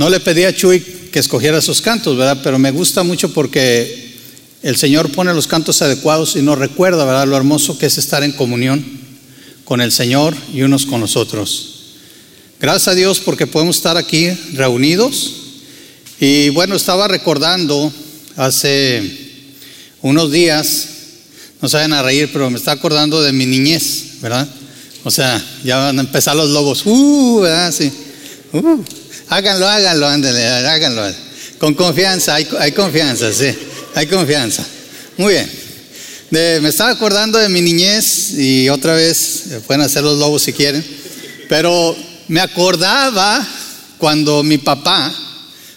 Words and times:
no 0.00 0.08
le 0.08 0.18
pedí 0.18 0.44
a 0.44 0.56
Chuy 0.56 0.80
que 1.12 1.18
escogiera 1.18 1.60
sus 1.60 1.82
cantos, 1.82 2.16
¿verdad? 2.16 2.40
Pero 2.42 2.58
me 2.58 2.70
gusta 2.70 3.02
mucho 3.02 3.34
porque 3.34 4.14
el 4.62 4.76
Señor 4.76 5.12
pone 5.12 5.34
los 5.34 5.46
cantos 5.46 5.82
adecuados 5.82 6.36
y 6.36 6.40
nos 6.40 6.58
recuerda, 6.58 7.04
¿verdad? 7.04 7.26
Lo 7.26 7.36
hermoso 7.36 7.76
que 7.76 7.84
es 7.84 7.98
estar 7.98 8.24
en 8.24 8.32
comunión 8.32 8.82
con 9.66 9.82
el 9.82 9.92
Señor 9.92 10.34
y 10.54 10.62
unos 10.62 10.86
con 10.86 11.02
los 11.02 11.16
otros. 11.18 11.98
Gracias 12.58 12.88
a 12.88 12.94
Dios 12.94 13.20
porque 13.20 13.46
podemos 13.46 13.76
estar 13.76 13.98
aquí 13.98 14.30
reunidos. 14.54 15.34
Y 16.18 16.48
bueno, 16.48 16.76
estaba 16.76 17.06
recordando 17.06 17.92
hace 18.36 19.02
unos 20.00 20.32
días, 20.32 20.88
no 21.60 21.68
vayan 21.68 21.92
a 21.92 22.02
reír, 22.02 22.30
pero 22.32 22.48
me 22.48 22.56
está 22.56 22.72
acordando 22.72 23.20
de 23.20 23.34
mi 23.34 23.44
niñez, 23.44 24.22
¿verdad? 24.22 24.48
O 25.04 25.10
sea, 25.10 25.44
ya 25.62 25.76
van 25.76 25.98
a 25.98 26.00
empezar 26.00 26.36
los 26.36 26.48
lobos. 26.48 26.86
Uh, 26.86 27.40
¿verdad? 27.42 27.70
Sí. 27.70 27.92
Uh, 28.54 28.82
háganlo, 29.30 29.66
háganlo, 29.66 30.06
ándale, 30.06 30.46
háganlo. 30.46 31.02
Con 31.58 31.74
confianza, 31.74 32.34
hay, 32.34 32.46
hay 32.58 32.72
confianza, 32.72 33.32
sí, 33.32 33.54
hay 33.94 34.06
confianza. 34.06 34.64
Muy 35.16 35.34
bien. 35.34 35.50
me 36.30 36.68
estaba 36.68 36.90
acordando 36.90 37.38
de 37.38 37.48
mi 37.48 37.62
niñez 37.62 38.32
y 38.32 38.68
otra 38.68 38.94
vez 38.94 39.44
eh, 39.50 39.60
pueden 39.66 39.82
hacer 39.82 40.02
los 40.02 40.18
lobos 40.18 40.42
si 40.42 40.52
quieren, 40.52 40.84
pero 41.48 41.96
me 42.28 42.40
acordaba 42.40 43.46
cuando 43.98 44.42
mi 44.42 44.58
papá 44.58 45.12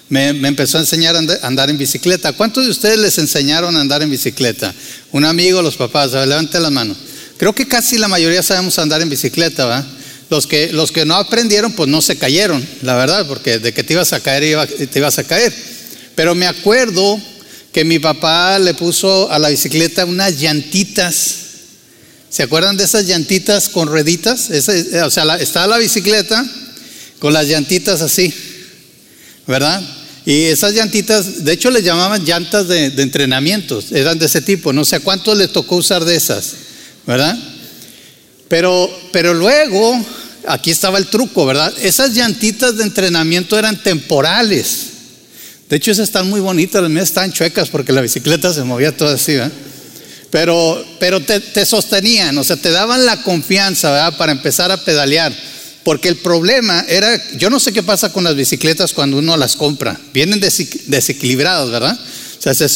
me, 0.09 0.29
empezó 0.29 0.77
a 0.77 0.81
enseñar 0.81 1.15
a 1.15 1.47
andar 1.47 1.69
en 1.69 1.77
bicicleta. 1.77 2.33
¿Cuántos 2.33 2.65
de 2.65 2.71
ustedes 2.71 2.97
les 2.99 3.17
enseñaron 3.17 3.75
a 3.75 3.81
andar 3.81 4.01
en 4.01 4.09
bicicleta? 4.09 4.73
Un 5.11 5.25
amigo, 5.25 5.61
los 5.61 5.75
papás, 5.75 6.11
levante 6.11 6.59
la 6.59 6.69
mano. 6.69 6.95
Creo 7.37 7.53
que 7.53 7.67
casi 7.67 7.97
la 7.97 8.07
mayoría 8.07 8.41
sabemos 8.43 8.77
andar 8.79 9.01
en 9.01 9.09
bicicleta, 9.09 9.65
¿va? 9.65 9.85
Los 10.33 10.47
que, 10.47 10.73
los 10.73 10.91
que 10.91 11.05
no 11.05 11.13
aprendieron, 11.13 11.73
pues 11.73 11.87
no 11.87 12.01
se 12.01 12.17
cayeron, 12.17 12.67
la 12.81 12.95
verdad, 12.95 13.27
porque 13.27 13.59
de 13.59 13.71
que 13.71 13.83
te 13.83 13.93
ibas 13.93 14.13
a 14.13 14.19
caer, 14.19 14.67
te 14.67 14.97
ibas 14.97 15.19
a 15.19 15.23
caer. 15.23 15.53
Pero 16.15 16.33
me 16.33 16.47
acuerdo 16.47 17.21
que 17.71 17.85
mi 17.85 17.99
papá 17.99 18.57
le 18.57 18.73
puso 18.73 19.31
a 19.31 19.37
la 19.37 19.49
bicicleta 19.49 20.05
unas 20.05 20.39
llantitas 20.39 21.43
¿Se 22.33 22.41
acuerdan 22.41 22.77
de 22.77 22.85
esas 22.85 23.05
llantitas 23.05 23.69
con 23.69 23.87
rueditas? 23.87 24.49
o 24.49 25.11
sea, 25.11 25.35
está 25.35 25.67
la 25.67 25.77
bicicleta 25.77 26.43
con 27.19 27.31
las 27.31 27.47
llantitas 27.47 28.01
así, 28.01 28.33
¿verdad? 29.45 29.79
Y 30.25 30.45
esas 30.45 30.73
llantitas, 30.73 31.45
de 31.45 31.53
hecho 31.53 31.69
les 31.69 31.83
llamaban 31.83 32.25
llantas 32.25 32.67
de, 32.67 32.85
entrenamiento, 32.87 33.83
eran 33.91 34.17
de 34.17 34.25
ese 34.25 34.41
tipo, 34.41 34.73
no 34.73 34.83
sé 34.83 34.95
a 34.95 34.99
cuánto 35.01 35.35
le 35.35 35.47
tocó 35.47 35.75
usar 35.75 36.05
de 36.05 36.15
esas, 36.15 36.53
¿verdad? 37.05 37.37
Pero, 38.47 38.89
pero 39.11 39.35
luego, 39.35 40.03
aquí 40.47 40.71
estaba 40.71 40.97
el 40.97 41.07
truco, 41.07 41.45
¿verdad? 41.45 41.73
Esas 41.81 42.13
llantitas 42.13 42.77
de 42.77 42.83
entrenamiento 42.83 43.57
eran 43.57 43.81
temporales. 43.81 44.87
De 45.69 45.77
hecho, 45.77 45.91
esas 45.91 46.09
están 46.09 46.29
muy 46.29 46.39
bonitas, 46.39 46.81
las 46.81 46.91
mías 46.91 47.09
están 47.09 47.31
chuecas 47.31 47.69
porque 47.69 47.93
la 47.93 48.01
bicicleta 48.01 48.53
se 48.53 48.63
movía 48.63 48.95
toda 48.95 49.15
así, 49.15 49.33
¿verdad? 49.33 49.51
pero, 50.33 50.83
pero 50.99 51.19
te, 51.21 51.63
sostenían, 51.63 52.35
o 52.39 52.43
sea, 52.43 52.55
te 52.55 52.71
daban 52.71 53.05
la 53.05 53.21
confianza 53.21 53.91
¿verdad? 53.91 54.17
para 54.17 54.31
empezar 54.31 54.71
a 54.71 54.83
pedalear. 54.83 55.31
Porque 55.83 56.09
el 56.09 56.15
problema 56.15 56.83
era, 56.87 57.21
yo 57.37 57.51
no 57.51 57.59
sé 57.59 57.71
qué 57.71 57.83
pasa 57.83 58.11
con 58.11 58.23
las 58.23 58.35
bicicletas 58.35 58.93
cuando 58.93 59.17
uno 59.17 59.37
las 59.37 59.55
compra, 59.55 59.99
vienen 60.11 60.39
desequilibradas, 60.39 61.69
¿verdad? 61.69 61.99
O 62.39 62.41
sea, 62.41 62.55
se 62.55 62.67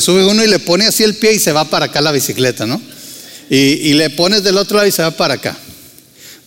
sube, 0.00 0.24
uno 0.24 0.44
y 0.44 0.46
le 0.46 0.60
pone 0.60 0.86
así 0.86 1.02
el 1.02 1.16
pie 1.16 1.32
y 1.32 1.40
se 1.40 1.50
va 1.50 1.64
para 1.64 1.86
acá 1.86 2.00
la 2.00 2.12
bicicleta, 2.12 2.64
¿no? 2.64 2.80
Y, 3.50 3.94
le 3.94 4.10
pones 4.10 4.44
del 4.44 4.56
otro 4.56 4.76
lado 4.76 4.86
y 4.86 4.92
se 4.92 5.02
va 5.02 5.10
para 5.10 5.34
acá. 5.34 5.58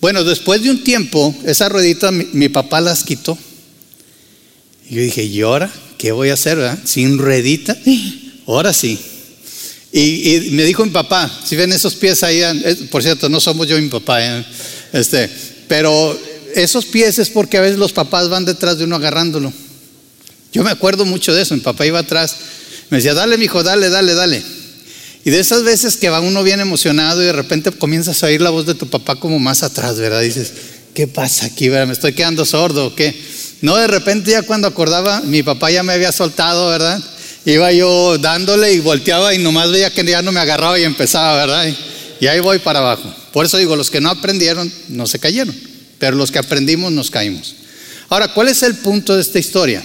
Bueno, 0.03 0.25
después 0.25 0.61
de 0.61 0.69
un 0.69 0.83
tiempo, 0.83 1.33
esas 1.45 1.71
rueditas 1.71 2.11
mi, 2.11 2.27
mi 2.33 2.49
papá 2.49 2.81
las 2.81 3.05
quitó. 3.05 3.37
Y 4.89 4.95
yo 4.95 5.01
dije, 5.01 5.23
¿y 5.23 5.39
ahora 5.39 5.71
qué 5.97 6.11
voy 6.11 6.27
a 6.27 6.33
hacer, 6.33 6.57
verdad? 6.57 6.77
Sin 6.83 7.17
ruedita. 7.17 7.77
Ahora 8.45 8.73
sí. 8.73 8.99
Y, 9.93 10.49
me 10.51 10.65
dijo 10.65 10.83
mi 10.83 10.91
papá, 10.91 11.31
si 11.45 11.55
ven 11.55 11.71
esos 11.71 11.95
pies 11.95 12.21
ahí, 12.23 12.41
por 12.91 13.01
cierto, 13.01 13.29
no 13.29 13.39
somos 13.39 13.65
yo 13.65 13.77
y 13.77 13.81
mi 13.81 13.87
papá, 13.87 14.21
¿eh? 14.21 14.45
este, 14.91 15.29
pero 15.69 16.19
esos 16.53 16.83
pies 16.83 17.17
es 17.19 17.29
porque 17.29 17.57
a 17.57 17.61
veces 17.61 17.79
los 17.79 17.93
papás 17.93 18.27
van 18.27 18.43
detrás 18.43 18.77
de 18.77 18.83
uno 18.83 18.97
agarrándolo. 18.97 19.53
Yo 20.51 20.65
me 20.65 20.71
acuerdo 20.71 21.05
mucho 21.05 21.33
de 21.33 21.43
eso, 21.43 21.55
mi 21.55 21.61
papá 21.61 21.85
iba 21.85 21.99
atrás, 21.99 22.35
me 22.89 22.97
decía, 22.97 23.13
dale, 23.13 23.37
mi 23.37 23.45
hijo, 23.45 23.63
dale, 23.63 23.87
dale, 23.87 24.15
dale. 24.15 24.43
Y 25.25 25.29
de 25.29 25.39
esas 25.39 25.63
veces 25.63 25.95
que 25.95 26.09
va 26.09 26.19
uno 26.19 26.43
bien 26.43 26.59
emocionado 26.59 27.21
y 27.21 27.25
de 27.25 27.33
repente 27.33 27.71
comienzas 27.71 28.21
a 28.23 28.27
oír 28.27 28.41
la 28.41 28.49
voz 28.49 28.65
de 28.65 28.75
tu 28.75 28.87
papá 28.87 29.15
como 29.15 29.39
más 29.39 29.63
atrás, 29.63 29.97
¿verdad? 29.97 30.21
Dices, 30.21 30.51
¿qué 30.93 31.07
pasa 31.07 31.45
aquí? 31.45 31.69
¿verdad? 31.69 31.87
¿Me 31.87 31.93
estoy 31.93 32.13
quedando 32.13 32.45
sordo 32.45 32.87
o 32.87 32.95
qué? 32.95 33.15
No, 33.61 33.77
de 33.77 33.87
repente 33.87 34.31
ya 34.31 34.41
cuando 34.41 34.67
acordaba, 34.67 35.21
mi 35.21 35.41
papá 35.41 35.71
ya 35.71 35.83
me 35.83 35.93
había 35.93 36.11
soltado, 36.11 36.67
¿verdad? 36.67 37.01
iba 37.45 37.71
yo 37.71 38.17
dándole 38.17 38.73
y 38.73 38.79
volteaba 38.79 39.33
y 39.33 39.37
nomás 39.37 39.71
veía 39.71 39.91
que 39.91 40.03
ya 40.05 40.21
no 40.21 40.31
me 40.31 40.39
agarraba 40.39 40.79
y 40.79 40.83
empezaba, 40.83 41.35
¿verdad? 41.35 41.73
Y 42.19 42.27
ahí 42.27 42.39
voy 42.39 42.59
para 42.59 42.79
abajo. 42.79 43.13
Por 43.33 43.45
eso 43.45 43.57
digo, 43.57 43.75
los 43.75 43.89
que 43.89 43.99
no 43.99 44.09
aprendieron 44.09 44.71
no 44.89 45.07
se 45.07 45.19
cayeron, 45.19 45.55
pero 45.99 46.15
los 46.15 46.31
que 46.31 46.39
aprendimos 46.39 46.91
nos 46.91 47.11
caímos. 47.11 47.55
Ahora, 48.09 48.29
¿cuál 48.33 48.47
es 48.47 48.63
el 48.63 48.75
punto 48.75 49.15
de 49.15 49.21
esta 49.21 49.39
historia? 49.39 49.83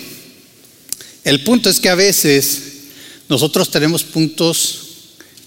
El 1.25 1.43
punto 1.43 1.69
es 1.69 1.81
que 1.81 1.89
a 1.89 1.95
veces 1.95 2.63
nosotros 3.29 3.71
tenemos 3.71 4.05
puntos 4.05 4.88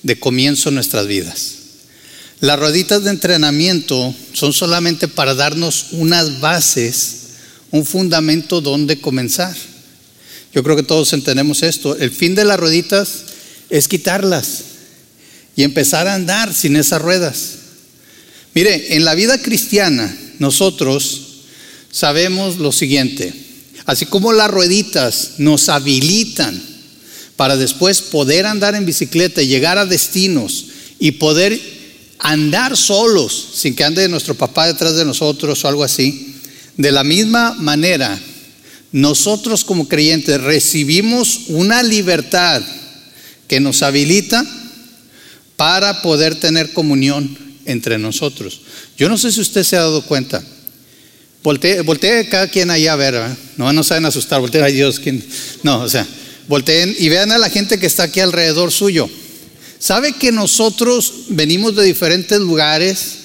de 0.03 0.19
comienzo 0.19 0.69
en 0.69 0.75
nuestras 0.75 1.07
vidas. 1.07 1.55
Las 2.39 2.59
rueditas 2.59 3.03
de 3.03 3.11
entrenamiento 3.11 4.15
son 4.33 4.51
solamente 4.51 5.07
para 5.07 5.35
darnos 5.35 5.87
unas 5.91 6.39
bases, 6.39 7.15
un 7.69 7.85
fundamento 7.85 8.61
donde 8.61 8.99
comenzar. 8.99 9.55
Yo 10.53 10.63
creo 10.63 10.75
que 10.75 10.83
todos 10.83 11.13
entendemos 11.13 11.61
esto. 11.61 11.95
El 11.95 12.11
fin 12.11 12.33
de 12.33 12.45
las 12.45 12.59
rueditas 12.59 13.25
es 13.69 13.87
quitarlas 13.87 14.63
y 15.55 15.63
empezar 15.63 16.07
a 16.07 16.15
andar 16.15 16.53
sin 16.53 16.75
esas 16.75 17.01
ruedas. 17.01 17.51
Mire, 18.53 18.95
en 18.95 19.05
la 19.05 19.15
vida 19.15 19.37
cristiana 19.37 20.13
nosotros 20.39 21.43
sabemos 21.91 22.57
lo 22.57 22.71
siguiente. 22.71 23.33
Así 23.85 24.05
como 24.07 24.33
las 24.33 24.49
rueditas 24.49 25.33
nos 25.37 25.69
habilitan 25.69 26.70
para 27.41 27.57
después 27.57 28.01
poder 28.01 28.45
andar 28.45 28.75
en 28.75 28.85
bicicleta 28.85 29.41
y 29.41 29.47
llegar 29.47 29.79
a 29.79 29.87
destinos 29.87 30.67
y 30.99 31.13
poder 31.13 31.59
andar 32.19 32.77
solos 32.77 33.47
sin 33.55 33.73
que 33.73 33.83
ande 33.83 34.07
nuestro 34.09 34.35
papá 34.35 34.67
detrás 34.67 34.95
de 34.95 35.05
nosotros 35.05 35.65
o 35.65 35.67
algo 35.67 35.83
así, 35.83 36.35
de 36.77 36.91
la 36.91 37.03
misma 37.03 37.55
manera 37.55 38.15
nosotros 38.91 39.63
como 39.63 39.87
creyentes 39.87 40.39
recibimos 40.39 41.45
una 41.47 41.81
libertad 41.81 42.61
que 43.47 43.59
nos 43.59 43.81
habilita 43.81 44.45
para 45.55 46.03
poder 46.03 46.35
tener 46.35 46.73
comunión 46.73 47.35
entre 47.65 47.97
nosotros. 47.97 48.61
Yo 48.99 49.09
no 49.09 49.17
sé 49.17 49.31
si 49.31 49.41
usted 49.41 49.63
se 49.63 49.77
ha 49.77 49.81
dado 49.81 50.03
cuenta. 50.03 50.43
Voltee, 51.41 52.29
cada 52.29 52.49
quien 52.49 52.69
ahí 52.69 52.85
a 52.85 52.95
ver, 52.95 53.19
no, 53.57 53.73
no 53.73 53.83
saben 53.83 54.05
asustar, 54.05 54.39
volteen 54.41 54.63
a 54.63 54.67
Dios. 54.67 54.99
¿quién? 54.99 55.25
No, 55.63 55.79
o 55.79 55.89
sea, 55.89 56.07
volteen 56.51 56.93
y 56.99 57.07
vean 57.07 57.31
a 57.31 57.37
la 57.37 57.49
gente 57.49 57.79
que 57.79 57.85
está 57.85 58.03
aquí 58.03 58.19
alrededor 58.19 58.73
suyo. 58.73 59.09
¿Sabe 59.79 60.11
que 60.11 60.33
nosotros 60.33 61.13
venimos 61.29 61.77
de 61.77 61.85
diferentes 61.85 62.37
lugares? 62.41 63.19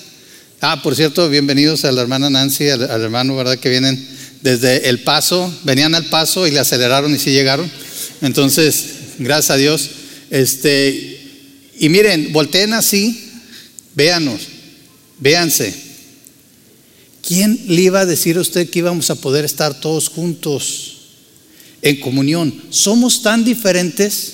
Ah, 0.61 0.81
por 0.81 0.95
cierto, 0.95 1.29
bienvenidos 1.29 1.85
a 1.85 1.91
la 1.91 2.03
hermana 2.03 2.31
Nancy, 2.31 2.69
al 2.69 3.03
hermano, 3.03 3.35
¿verdad? 3.35 3.59
Que 3.59 3.69
vienen 3.69 4.01
desde 4.43 4.89
el 4.89 5.01
paso, 5.01 5.53
venían 5.65 5.97
al 5.97 6.05
paso 6.05 6.47
y 6.47 6.53
le 6.53 6.61
aceleraron 6.61 7.13
y 7.13 7.19
sí 7.19 7.33
llegaron. 7.33 7.69
Entonces, 8.23 8.85
gracias 9.19 9.51
a 9.51 9.57
Dios. 9.57 9.91
Este, 10.31 11.21
y 11.81 11.89
miren, 11.89 12.33
volteen 12.33 12.75
así, 12.75 13.29
véanos, 13.97 14.41
véanse. 15.19 15.75
¿Quién 17.27 17.61
le 17.67 17.83
iba 17.83 18.01
a 18.03 18.07
decir 18.07 18.37
a 18.37 18.41
usted 18.43 18.71
que 18.71 18.79
íbamos 18.79 19.11
a 19.11 19.17
poder 19.17 19.45
estar 19.45 19.81
todos 19.81 20.11
juntos 20.11 20.96
en 21.89 22.01
comunión? 22.01 22.53
Somos 22.71 23.23
tan 23.23 23.45
diferentes. 23.45 24.33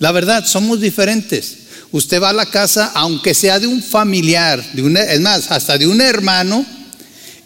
La 0.00 0.10
verdad, 0.10 0.44
somos 0.44 0.80
diferentes. 0.80 1.56
Usted 1.92 2.20
va 2.20 2.30
a 2.30 2.34
la 2.34 2.46
casa, 2.46 2.90
aunque 2.94 3.32
sea 3.32 3.60
de 3.60 3.66
un 3.66 3.82
familiar, 3.82 4.64
de 4.72 4.82
una, 4.82 5.02
es 5.02 5.20
más, 5.20 5.50
hasta 5.50 5.78
de 5.78 5.86
un 5.86 6.00
hermano, 6.00 6.66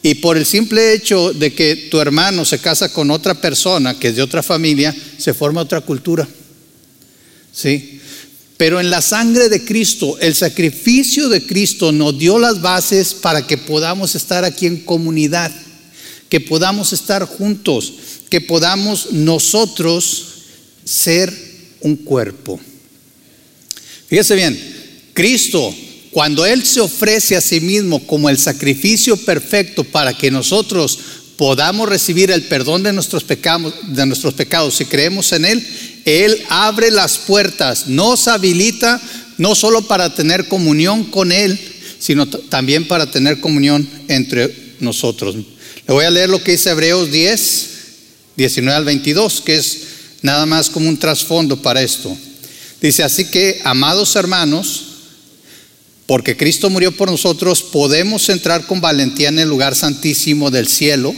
y 0.02 0.14
por 0.16 0.36
el 0.36 0.46
simple 0.46 0.94
hecho 0.94 1.32
de 1.32 1.52
que 1.52 1.88
tu 1.90 2.00
hermano 2.00 2.44
se 2.44 2.58
casa 2.58 2.90
con 2.90 3.10
otra 3.10 3.34
persona 3.34 3.98
que 3.98 4.08
es 4.08 4.16
de 4.16 4.22
otra 4.22 4.42
familia, 4.42 4.94
se 5.18 5.34
forma 5.34 5.62
otra 5.62 5.80
cultura. 5.80 6.26
¿Sí? 7.52 8.00
Pero 8.56 8.80
en 8.80 8.90
la 8.90 9.02
sangre 9.02 9.48
de 9.48 9.64
Cristo, 9.64 10.18
el 10.20 10.34
sacrificio 10.34 11.28
de 11.28 11.44
Cristo 11.44 11.92
nos 11.92 12.18
dio 12.18 12.38
las 12.38 12.60
bases 12.60 13.14
para 13.14 13.46
que 13.46 13.58
podamos 13.58 14.14
estar 14.14 14.44
aquí 14.44 14.66
en 14.66 14.84
comunidad, 14.84 15.50
que 16.28 16.40
podamos 16.40 16.92
estar 16.92 17.24
juntos, 17.24 17.92
que 18.30 18.40
podamos 18.40 19.12
nosotros 19.12 20.26
ser 20.84 21.32
un 21.80 21.96
cuerpo. 21.96 22.60
Fíjese 24.08 24.34
bien, 24.34 24.58
Cristo 25.12 25.74
cuando 26.14 26.46
Él 26.46 26.64
se 26.64 26.80
ofrece 26.80 27.34
a 27.34 27.40
sí 27.40 27.60
mismo 27.60 28.06
como 28.06 28.30
el 28.30 28.38
sacrificio 28.38 29.16
perfecto 29.16 29.82
para 29.82 30.16
que 30.16 30.30
nosotros 30.30 30.96
podamos 31.36 31.88
recibir 31.88 32.30
el 32.30 32.42
perdón 32.42 32.84
de 32.84 32.92
nuestros 32.92 33.24
pecados, 33.24 33.74
de 33.88 34.06
nuestros 34.06 34.32
pecados 34.34 34.76
si 34.76 34.84
creemos 34.84 35.32
en 35.32 35.44
Él, 35.44 35.66
Él 36.04 36.40
abre 36.48 36.92
las 36.92 37.18
puertas, 37.18 37.88
nos 37.88 38.28
habilita 38.28 39.02
no 39.38 39.56
solo 39.56 39.82
para 39.88 40.14
tener 40.14 40.46
comunión 40.46 41.02
con 41.02 41.32
Él, 41.32 41.58
sino 41.98 42.28
también 42.28 42.86
para 42.86 43.10
tener 43.10 43.40
comunión 43.40 43.88
entre 44.06 44.76
nosotros. 44.78 45.34
Le 45.86 45.92
voy 45.92 46.06
a 46.06 46.10
leer 46.10 46.30
lo 46.30 46.42
que 46.42 46.52
dice 46.52 46.70
Hebreos 46.70 47.10
10, 47.10 47.68
19 48.36 48.74
al 48.74 48.84
22, 48.86 49.42
que 49.42 49.56
es 49.56 49.78
nada 50.22 50.46
más 50.46 50.70
como 50.70 50.88
un 50.88 50.96
trasfondo 50.96 51.60
para 51.60 51.82
esto. 51.82 52.16
Dice, 52.80 53.02
así 53.02 53.26
que, 53.26 53.60
amados 53.64 54.16
hermanos, 54.16 54.84
porque 56.06 56.38
Cristo 56.38 56.70
murió 56.70 56.90
por 56.92 57.10
nosotros, 57.10 57.62
podemos 57.62 58.30
entrar 58.30 58.66
con 58.66 58.80
valentía 58.80 59.28
en 59.28 59.38
el 59.38 59.48
lugar 59.48 59.74
santísimo 59.74 60.50
del 60.50 60.68
cielo 60.68 61.14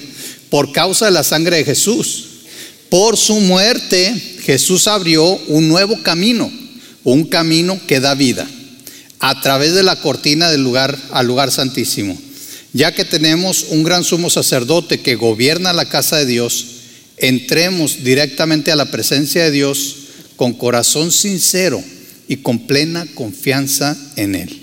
por 0.51 0.73
causa 0.73 1.07
de 1.07 1.13
la 1.13 1.23
sangre 1.23 1.59
de 1.59 1.65
Jesús. 1.65 2.25
Por 2.89 3.17
su 3.17 3.39
muerte, 3.39 4.15
Jesús 4.43 4.89
abrió 4.89 5.25
un 5.47 5.69
nuevo 5.69 6.03
camino, 6.03 6.51
un 7.05 7.25
camino 7.25 7.81
que 7.87 8.01
da 8.01 8.17
vida, 8.17 8.49
a 9.21 9.41
través 9.41 9.75
de 9.75 9.85
la 9.85 9.95
cortina 9.95 10.51
del 10.51 10.65
lugar 10.65 10.99
al 11.13 11.27
lugar 11.27 11.53
santísimo. 11.53 12.26
Ya 12.77 12.93
que 12.93 13.07
tenemos 13.07 13.69
un 13.71 13.85
gran 13.85 14.05
sumo 14.05 14.29
sacerdote 14.29 15.01
que 15.01 15.15
gobierna 15.15 15.73
la 15.73 15.89
casa 15.89 16.19
de 16.19 16.27
Dios, 16.27 16.67
entremos 17.17 18.05
directamente 18.05 18.71
a 18.71 18.77
la 18.77 18.91
presencia 18.91 19.45
de 19.45 19.51
Dios 19.51 19.97
con 20.37 20.53
corazón 20.53 21.11
sincero 21.11 21.83
y 22.29 22.37
con 22.37 22.67
plena 22.67 23.07
confianza 23.15 23.97
en 24.17 24.35
Él. 24.35 24.61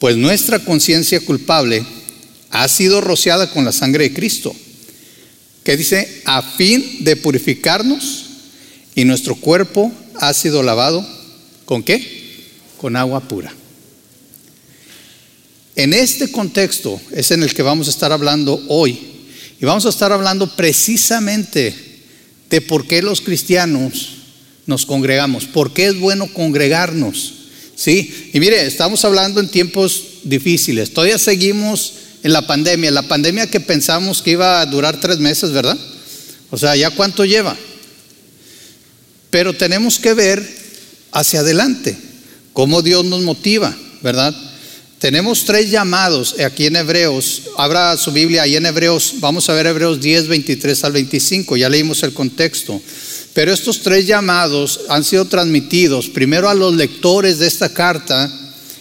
Pues 0.00 0.16
nuestra 0.16 0.58
conciencia 0.58 1.20
culpable 1.20 1.86
ha 2.50 2.66
sido 2.66 3.00
rociada 3.00 3.48
con 3.48 3.64
la 3.64 3.70
sangre 3.70 4.08
de 4.08 4.14
Cristo, 4.14 4.52
que 5.62 5.76
dice, 5.76 6.20
a 6.24 6.42
fin 6.42 7.04
de 7.04 7.14
purificarnos, 7.14 8.24
y 8.96 9.04
nuestro 9.04 9.36
cuerpo 9.36 9.92
ha 10.16 10.34
sido 10.34 10.64
lavado, 10.64 11.06
¿con 11.64 11.84
qué? 11.84 12.42
Con 12.76 12.96
agua 12.96 13.20
pura. 13.20 13.54
En 15.76 15.92
este 15.92 16.30
contexto 16.30 17.00
es 17.12 17.30
en 17.30 17.42
el 17.42 17.52
que 17.52 17.62
vamos 17.62 17.88
a 17.88 17.90
estar 17.90 18.12
hablando 18.12 18.62
hoy, 18.68 18.98
y 19.60 19.64
vamos 19.64 19.86
a 19.86 19.88
estar 19.88 20.12
hablando 20.12 20.54
precisamente 20.54 21.74
de 22.50 22.60
por 22.60 22.86
qué 22.86 23.02
los 23.02 23.20
cristianos 23.20 24.08
nos 24.66 24.86
congregamos, 24.86 25.46
por 25.46 25.72
qué 25.72 25.86
es 25.86 25.98
bueno 25.98 26.32
congregarnos. 26.32 27.34
¿Sí? 27.76 28.30
Y 28.32 28.38
mire, 28.38 28.66
estamos 28.66 29.04
hablando 29.04 29.40
en 29.40 29.48
tiempos 29.48 30.04
difíciles. 30.22 30.92
Todavía 30.92 31.18
seguimos 31.18 31.94
en 32.22 32.32
la 32.32 32.46
pandemia. 32.46 32.92
La 32.92 33.02
pandemia 33.02 33.50
que 33.50 33.58
pensamos 33.58 34.22
que 34.22 34.30
iba 34.32 34.60
a 34.60 34.66
durar 34.66 35.00
tres 35.00 35.18
meses, 35.18 35.50
¿verdad? 35.50 35.76
O 36.50 36.56
sea, 36.56 36.76
¿ya 36.76 36.90
cuánto 36.90 37.24
lleva? 37.24 37.56
Pero 39.30 39.54
tenemos 39.54 39.98
que 39.98 40.14
ver 40.14 40.46
hacia 41.10 41.40
adelante, 41.40 41.96
cómo 42.52 42.80
Dios 42.80 43.04
nos 43.04 43.22
motiva, 43.22 43.76
¿verdad? 44.02 44.34
Tenemos 45.04 45.44
tres 45.44 45.70
llamados 45.70 46.34
aquí 46.40 46.64
en 46.64 46.76
Hebreos. 46.76 47.42
Abra 47.58 47.94
su 47.98 48.10
Biblia 48.10 48.44
ahí 48.44 48.56
en 48.56 48.64
Hebreos. 48.64 49.16
Vamos 49.18 49.46
a 49.50 49.52
ver 49.52 49.66
Hebreos 49.66 50.00
10, 50.00 50.28
23 50.28 50.82
al 50.82 50.92
25. 50.92 51.58
Ya 51.58 51.68
leímos 51.68 52.02
el 52.04 52.14
contexto. 52.14 52.80
Pero 53.34 53.52
estos 53.52 53.82
tres 53.82 54.06
llamados 54.06 54.80
han 54.88 55.04
sido 55.04 55.26
transmitidos 55.26 56.08
primero 56.08 56.48
a 56.48 56.54
los 56.54 56.72
lectores 56.72 57.38
de 57.38 57.46
esta 57.46 57.68
carta 57.68 58.32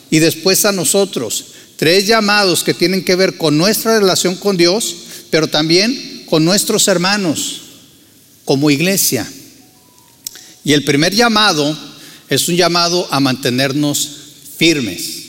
y 0.09 0.19
después 0.19 0.63
a 0.63 0.71
nosotros. 0.71 1.47
Tres 1.75 2.07
llamados 2.07 2.63
que 2.63 2.73
tienen 2.73 3.03
que 3.03 3.17
ver 3.17 3.35
con 3.35 3.57
nuestra 3.57 3.99
relación 3.99 4.37
con 4.37 4.55
Dios, 4.55 4.95
pero 5.29 5.49
también 5.49 6.23
con 6.29 6.45
nuestros 6.45 6.87
hermanos 6.87 7.63
como 8.45 8.71
iglesia. 8.71 9.29
Y 10.63 10.71
el 10.71 10.85
primer 10.85 11.13
llamado 11.13 11.77
es 12.29 12.47
un 12.47 12.55
llamado 12.55 13.09
a 13.11 13.19
mantenernos 13.19 14.09
firmes. 14.57 15.22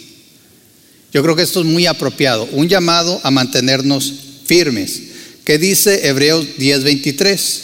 Yo 1.15 1.23
creo 1.23 1.37
que 1.37 1.43
esto 1.43 1.61
es 1.61 1.67
muy 1.67 1.87
apropiado, 1.87 2.49
un 2.51 2.69
llamado 2.69 3.21
a 3.23 3.31
mantenernos 3.31 4.13
firmes. 4.45 5.01
¿Qué 5.45 5.59
dice 5.59 6.09
Hebreos 6.09 6.45
10:23? 6.59 7.61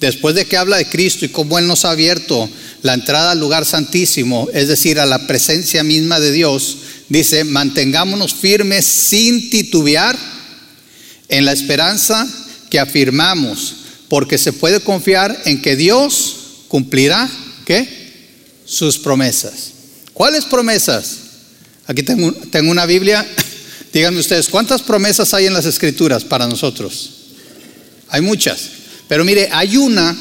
Después 0.00 0.34
de 0.34 0.44
que 0.44 0.56
habla 0.56 0.76
de 0.78 0.88
Cristo 0.88 1.24
y 1.24 1.28
cómo 1.28 1.56
Él 1.58 1.68
nos 1.68 1.84
ha 1.84 1.92
abierto 1.92 2.50
la 2.82 2.94
entrada 2.94 3.30
al 3.30 3.38
lugar 3.38 3.64
santísimo, 3.64 4.48
es 4.52 4.66
decir, 4.66 4.98
a 4.98 5.06
la 5.06 5.28
presencia 5.28 5.84
misma 5.84 6.18
de 6.18 6.32
Dios, 6.32 6.78
dice, 7.08 7.44
mantengámonos 7.44 8.34
firmes 8.34 8.84
sin 8.84 9.50
titubear 9.50 10.18
en 11.28 11.44
la 11.44 11.52
esperanza 11.52 12.28
que 12.70 12.80
afirmamos, 12.80 13.74
porque 14.08 14.36
se 14.36 14.52
puede 14.52 14.80
confiar 14.80 15.42
en 15.44 15.62
que 15.62 15.76
Dios 15.76 16.36
cumplirá, 16.66 17.30
¿qué? 17.64 17.88
Sus 18.64 18.98
promesas. 18.98 19.72
¿Cuáles 20.12 20.44
promesas? 20.44 21.27
Aquí 21.88 22.02
tengo, 22.02 22.32
tengo 22.50 22.70
una 22.70 22.84
Biblia. 22.86 23.26
Díganme 23.92 24.20
ustedes, 24.20 24.48
¿cuántas 24.48 24.82
promesas 24.82 25.32
hay 25.32 25.46
en 25.46 25.54
las 25.54 25.64
escrituras 25.64 26.22
para 26.22 26.46
nosotros? 26.46 27.10
Hay 28.10 28.20
muchas. 28.20 28.60
Pero 29.08 29.24
mire, 29.24 29.48
hay 29.50 29.78
una, 29.78 30.14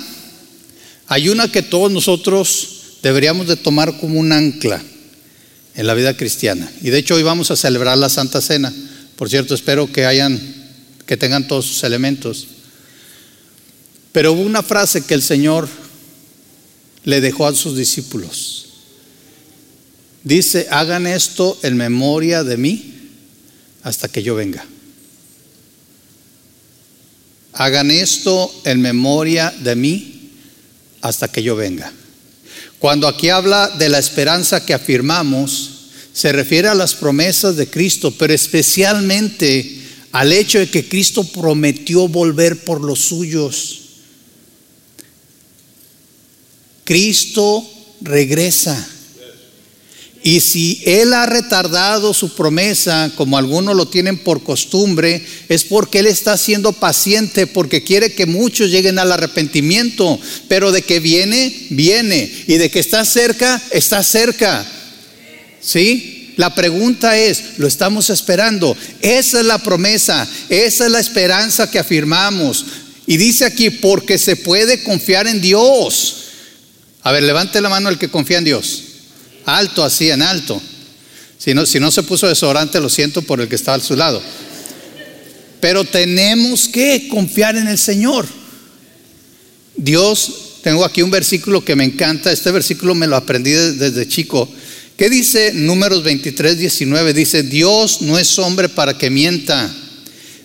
hay 1.08 1.28
una 1.28 1.52
que 1.52 1.62
todos 1.62 1.92
nosotros 1.92 3.00
deberíamos 3.04 3.48
de 3.48 3.58
tomar 3.58 4.00
como 4.00 4.18
un 4.18 4.32
ancla 4.32 4.82
en 5.76 5.86
la 5.86 5.94
vida 5.94 6.16
cristiana. 6.16 6.72
Y 6.82 6.90
de 6.90 7.00
hecho 7.00 7.16
hoy 7.16 7.24
vamos 7.24 7.52
a 7.52 7.58
celebrar 7.58 7.98
la 7.98 8.08
Santa 8.08 8.40
Cena. 8.40 8.74
Por 9.18 9.30
cierto, 9.30 9.54
espero 9.54 9.92
que 9.92 10.06
hayan, 10.06 10.40
que 11.06 11.18
tengan 11.18 11.50
todos 11.50 11.66
sus 11.66 11.84
elementos. 11.84 12.48
Pero 14.14 14.32
hubo 14.32 14.42
una 14.42 14.64
frase 14.64 15.04
que 15.04 15.14
el 15.14 15.22
Señor 15.22 15.68
le 17.04 17.20
dejó 17.20 17.46
a 17.46 17.54
sus 17.54 17.76
discípulos. 17.76 18.67
Dice, 20.28 20.68
hagan 20.70 21.08
esto 21.08 21.58
en 21.64 21.78
memoria 21.78 22.44
de 22.44 22.58
mí 22.58 23.12
hasta 23.82 24.10
que 24.10 24.22
yo 24.22 24.36
venga. 24.36 24.66
Hagan 27.54 27.90
esto 27.92 28.54
en 28.66 28.82
memoria 28.82 29.56
de 29.58 29.76
mí 29.78 30.32
hasta 31.00 31.30
que 31.30 31.42
yo 31.42 31.56
venga. 31.56 31.94
Cuando 32.78 33.08
aquí 33.08 33.30
habla 33.30 33.70
de 33.70 33.88
la 33.88 34.00
esperanza 34.00 34.66
que 34.66 34.74
afirmamos, 34.74 35.92
se 36.12 36.34
refiere 36.34 36.68
a 36.68 36.76
las 36.76 36.94
promesas 36.94 37.56
de 37.56 37.70
Cristo, 37.70 38.12
pero 38.12 38.34
especialmente 38.34 39.80
al 40.12 40.34
hecho 40.34 40.60
de 40.60 40.70
que 40.70 40.90
Cristo 40.90 41.24
prometió 41.24 42.10
volver 42.10 42.66
por 42.66 42.82
los 42.82 43.00
suyos. 43.00 43.80
Cristo 46.84 47.66
regresa. 48.02 48.96
Y 50.24 50.42
si 50.42 50.82
Él 50.86 51.14
ha 51.14 51.26
retardado 51.26 52.14
su 52.14 52.34
promesa, 52.34 53.12
como 53.16 53.38
algunos 53.38 53.76
lo 53.76 53.88
tienen 53.88 54.18
por 54.18 54.44
costumbre, 54.44 55.26
es 55.48 55.64
porque 55.64 56.00
Él 56.00 56.08
está 56.08 56.38
siendo 56.38 56.74
paciente, 56.74 57.48
porque 57.48 57.84
quiere 57.84 58.14
que 58.14 58.26
muchos 58.26 58.70
lleguen 58.70 59.00
al 59.00 59.12
arrepentimiento, 59.12 60.20
pero 60.48 60.72
de 60.72 60.82
que 60.82 61.00
viene, 61.00 61.68
viene, 61.70 62.32
y 62.48 62.58
de 62.58 62.70
que 62.70 62.80
está 62.80 63.06
cerca, 63.06 63.62
está 63.72 64.04
cerca. 64.04 64.66
¿Sí? 65.62 66.34
La 66.36 66.54
pregunta 66.54 67.18
es, 67.18 67.58
¿lo 67.58 67.68
estamos 67.68 68.10
esperando? 68.10 68.76
Esa 69.02 69.40
es 69.40 69.46
la 69.46 69.60
promesa, 69.60 70.28
esa 70.50 70.86
es 70.86 70.92
la 70.92 71.00
esperanza 71.00 71.70
que 71.70 71.80
afirmamos. 71.80 72.66
Y 73.06 73.18
dice 73.18 73.46
aquí, 73.46 73.70
porque 73.70 74.18
se 74.18 74.36
puede 74.36 74.84
confiar 74.84 75.28
en 75.28 75.42
Dios. 75.42 76.16
A 77.02 77.12
ver, 77.12 77.24
levante 77.24 77.62
la 77.62 77.70
mano 77.70 77.90
el 77.90 77.98
que 77.98 78.10
confía 78.10 78.40
en 78.40 78.44
Dios 78.44 78.84
alto 79.48 79.84
así, 79.84 80.10
en 80.10 80.22
alto. 80.22 80.62
Si 81.38 81.54
no, 81.54 81.66
si 81.66 81.80
no 81.80 81.90
se 81.92 82.04
puso 82.04 82.28
desodorante, 82.28 82.80
lo 82.80 82.90
siento 82.90 83.22
por 83.22 83.42
el 83.42 83.48
que 83.48 83.56
estaba 83.56 83.78
a 83.78 83.82
su 83.82 83.96
lado. 83.96 84.22
Pero 85.60 85.86
tenemos 85.86 86.68
que 86.68 87.08
confiar 87.08 87.56
en 87.56 87.68
el 87.68 87.78
Señor. 87.78 88.28
Dios, 89.76 90.60
tengo 90.64 90.84
aquí 90.84 91.02
un 91.02 91.12
versículo 91.12 91.64
que 91.64 91.76
me 91.76 91.86
encanta, 91.86 92.32
este 92.32 92.52
versículo 92.52 92.94
me 92.94 93.08
lo 93.08 93.16
aprendí 93.16 93.52
desde, 93.52 94.08
chico. 94.08 94.50
¿Qué 94.98 95.10
dice 95.10 95.54
Números 95.54 96.04
23, 96.04 96.58
19? 96.58 97.14
Dice, 97.14 97.44
Dios 97.44 98.02
no 98.02 98.20
es 98.20 98.38
hombre 98.40 98.68
para 98.68 98.98
que 98.98 99.10
mienta, 99.10 99.74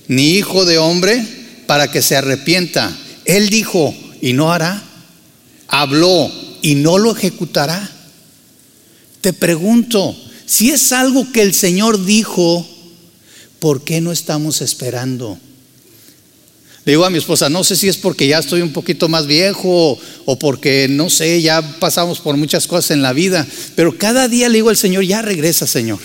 ni 0.08 0.34
hijo 0.34 0.64
de 0.64 0.78
hombre 0.78 1.24
para 1.66 1.90
que 1.90 2.02
se 2.02 2.16
arrepienta. 2.16 2.96
Él 3.24 3.48
dijo 3.48 3.94
y 4.20 4.34
no 4.34 4.52
hará, 4.52 4.82
habló 5.68 6.30
y 6.60 6.74
no 6.76 6.98
lo 6.98 7.16
ejecutará. 7.16 7.90
Te 9.22 9.32
pregunto, 9.32 10.14
si 10.46 10.70
es 10.70 10.92
algo 10.92 11.30
que 11.32 11.42
el 11.42 11.54
Señor 11.54 12.04
dijo, 12.04 12.66
¿por 13.60 13.84
qué 13.84 14.00
no 14.00 14.10
estamos 14.10 14.60
esperando? 14.60 15.38
Le 16.84 16.92
digo 16.92 17.04
a 17.04 17.10
mi 17.10 17.18
esposa, 17.18 17.48
no 17.48 17.62
sé 17.62 17.76
si 17.76 17.88
es 17.88 17.96
porque 17.96 18.26
ya 18.26 18.40
estoy 18.40 18.62
un 18.62 18.72
poquito 18.72 19.08
más 19.08 19.28
viejo 19.28 19.96
o 20.24 20.38
porque, 20.40 20.88
no 20.90 21.08
sé, 21.08 21.40
ya 21.40 21.62
pasamos 21.78 22.18
por 22.18 22.36
muchas 22.36 22.66
cosas 22.66 22.90
en 22.90 23.00
la 23.00 23.12
vida, 23.12 23.46
pero 23.76 23.96
cada 23.96 24.26
día 24.26 24.48
le 24.48 24.56
digo 24.56 24.70
al 24.70 24.76
Señor, 24.76 25.04
ya 25.04 25.22
regresa, 25.22 25.68
Señor. 25.68 26.00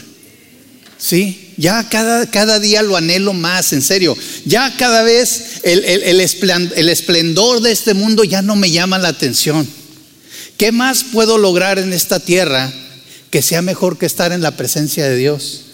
¿Sí? 0.99 1.53
ya 1.57 1.89
cada, 1.89 2.29
cada 2.29 2.59
día 2.59 2.83
lo 2.83 2.95
anhelo 2.95 3.33
más, 3.33 3.73
en 3.73 3.81
serio. 3.81 4.15
Ya 4.45 4.77
cada 4.77 5.01
vez 5.01 5.61
el, 5.63 5.83
el 5.83 6.89
esplendor 6.89 7.61
de 7.61 7.71
este 7.71 7.95
mundo 7.95 8.23
ya 8.23 8.43
no 8.43 8.55
me 8.55 8.69
llama 8.69 8.99
la 8.99 9.07
atención. 9.09 9.67
¿Qué 10.57 10.71
más 10.71 11.03
puedo 11.03 11.39
lograr 11.39 11.79
en 11.79 11.93
esta 11.93 12.19
tierra 12.19 12.71
que 13.29 13.41
sea 13.41 13.61
mejor 13.61 13.97
que 13.97 14.05
estar 14.05 14.31
en 14.31 14.41
la 14.41 14.51
presencia 14.51 15.05
de 15.07 15.15
Dios? 15.15 15.65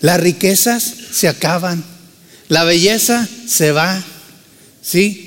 Las 0.00 0.20
riquezas 0.20 0.94
se 1.12 1.28
acaban, 1.28 1.84
la 2.48 2.64
belleza 2.64 3.28
se 3.46 3.72
va, 3.72 4.02
¿sí? 4.82 5.24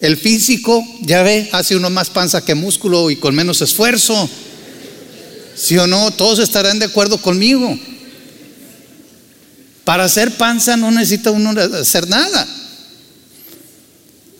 El 0.00 0.16
físico, 0.16 0.86
ya 1.02 1.22
ve, 1.22 1.48
hace 1.52 1.76
uno 1.76 1.90
más 1.90 2.10
panza 2.10 2.44
que 2.44 2.54
músculo 2.54 3.10
y 3.10 3.16
con 3.16 3.34
menos 3.34 3.62
esfuerzo. 3.62 4.28
¿Sí 5.56 5.78
o 5.78 5.86
no? 5.86 6.10
Todos 6.10 6.40
estarán 6.40 6.78
de 6.78 6.86
acuerdo 6.86 7.18
conmigo. 7.18 7.78
Para 9.84 10.04
hacer 10.04 10.32
panza 10.32 10.76
no 10.76 10.90
necesita 10.90 11.30
uno 11.30 11.58
hacer 11.80 12.08
nada. 12.08 12.46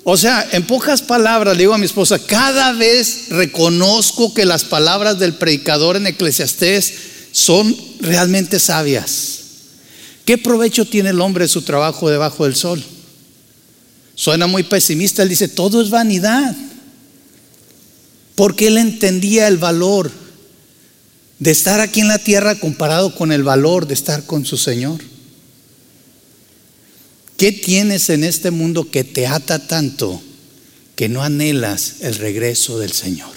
O 0.05 0.19
sea, 0.19 0.47
en 0.53 0.67
pocas 0.67 1.01
palabras 1.01 1.57
le 1.57 1.63
digo 1.63 1.73
a 1.73 1.79
mi 1.79 1.87
esposa, 1.87 2.19
cada 2.19 2.73
vez 2.73 3.31
reconozco 3.31 4.35
que 4.35 4.45
las 4.45 4.63
palabras 4.63 5.19
del 5.19 5.35
predicador 5.35 5.97
en 5.97 6.07
Eclesiastés 6.07 6.93
son 7.33 7.75
realmente 8.01 8.61
sabias. 8.61 9.39
¿Qué 10.27 10.37
provecho 10.37 10.85
tiene 10.85 11.11
el 11.11 11.21
hombre 11.23 11.45
de 11.45 11.49
su 11.49 11.63
trabajo 11.63 12.11
debajo 12.11 12.45
del 12.45 12.55
sol? 12.55 12.85
Suena 14.15 14.47
muy 14.47 14.63
pesimista, 14.63 15.23
él 15.23 15.31
dice, 15.31 15.49
todo 15.49 15.81
es 15.81 15.89
vanidad. 15.89 16.55
Porque 18.35 18.69
él 18.69 18.77
entendía 18.77 19.49
el 19.49 19.57
valor 19.57 20.11
de 21.39 21.51
estar 21.51 21.81
aquí 21.81 22.01
en 22.01 22.09
la 22.09 22.19
tierra 22.19 22.61
comparado 22.61 23.15
con 23.15 23.33
el 23.33 23.43
valor 23.43 23.87
de 23.87 23.95
estar 23.95 24.25
con 24.25 24.45
su 24.45 24.59
Señor. 24.59 25.01
¿Qué 27.37 27.53
tienes 27.53 28.11
en 28.11 28.25
este 28.25 28.51
mundo 28.51 28.91
que 28.91 29.05
te 29.05 29.27
ata 29.27 29.67
tanto 29.67 30.23
que 30.95 31.09
no 31.09 31.23
anhelas 31.23 31.97
el 32.01 32.15
regreso 32.17 32.79
del 32.79 32.93
Señor? 32.93 33.35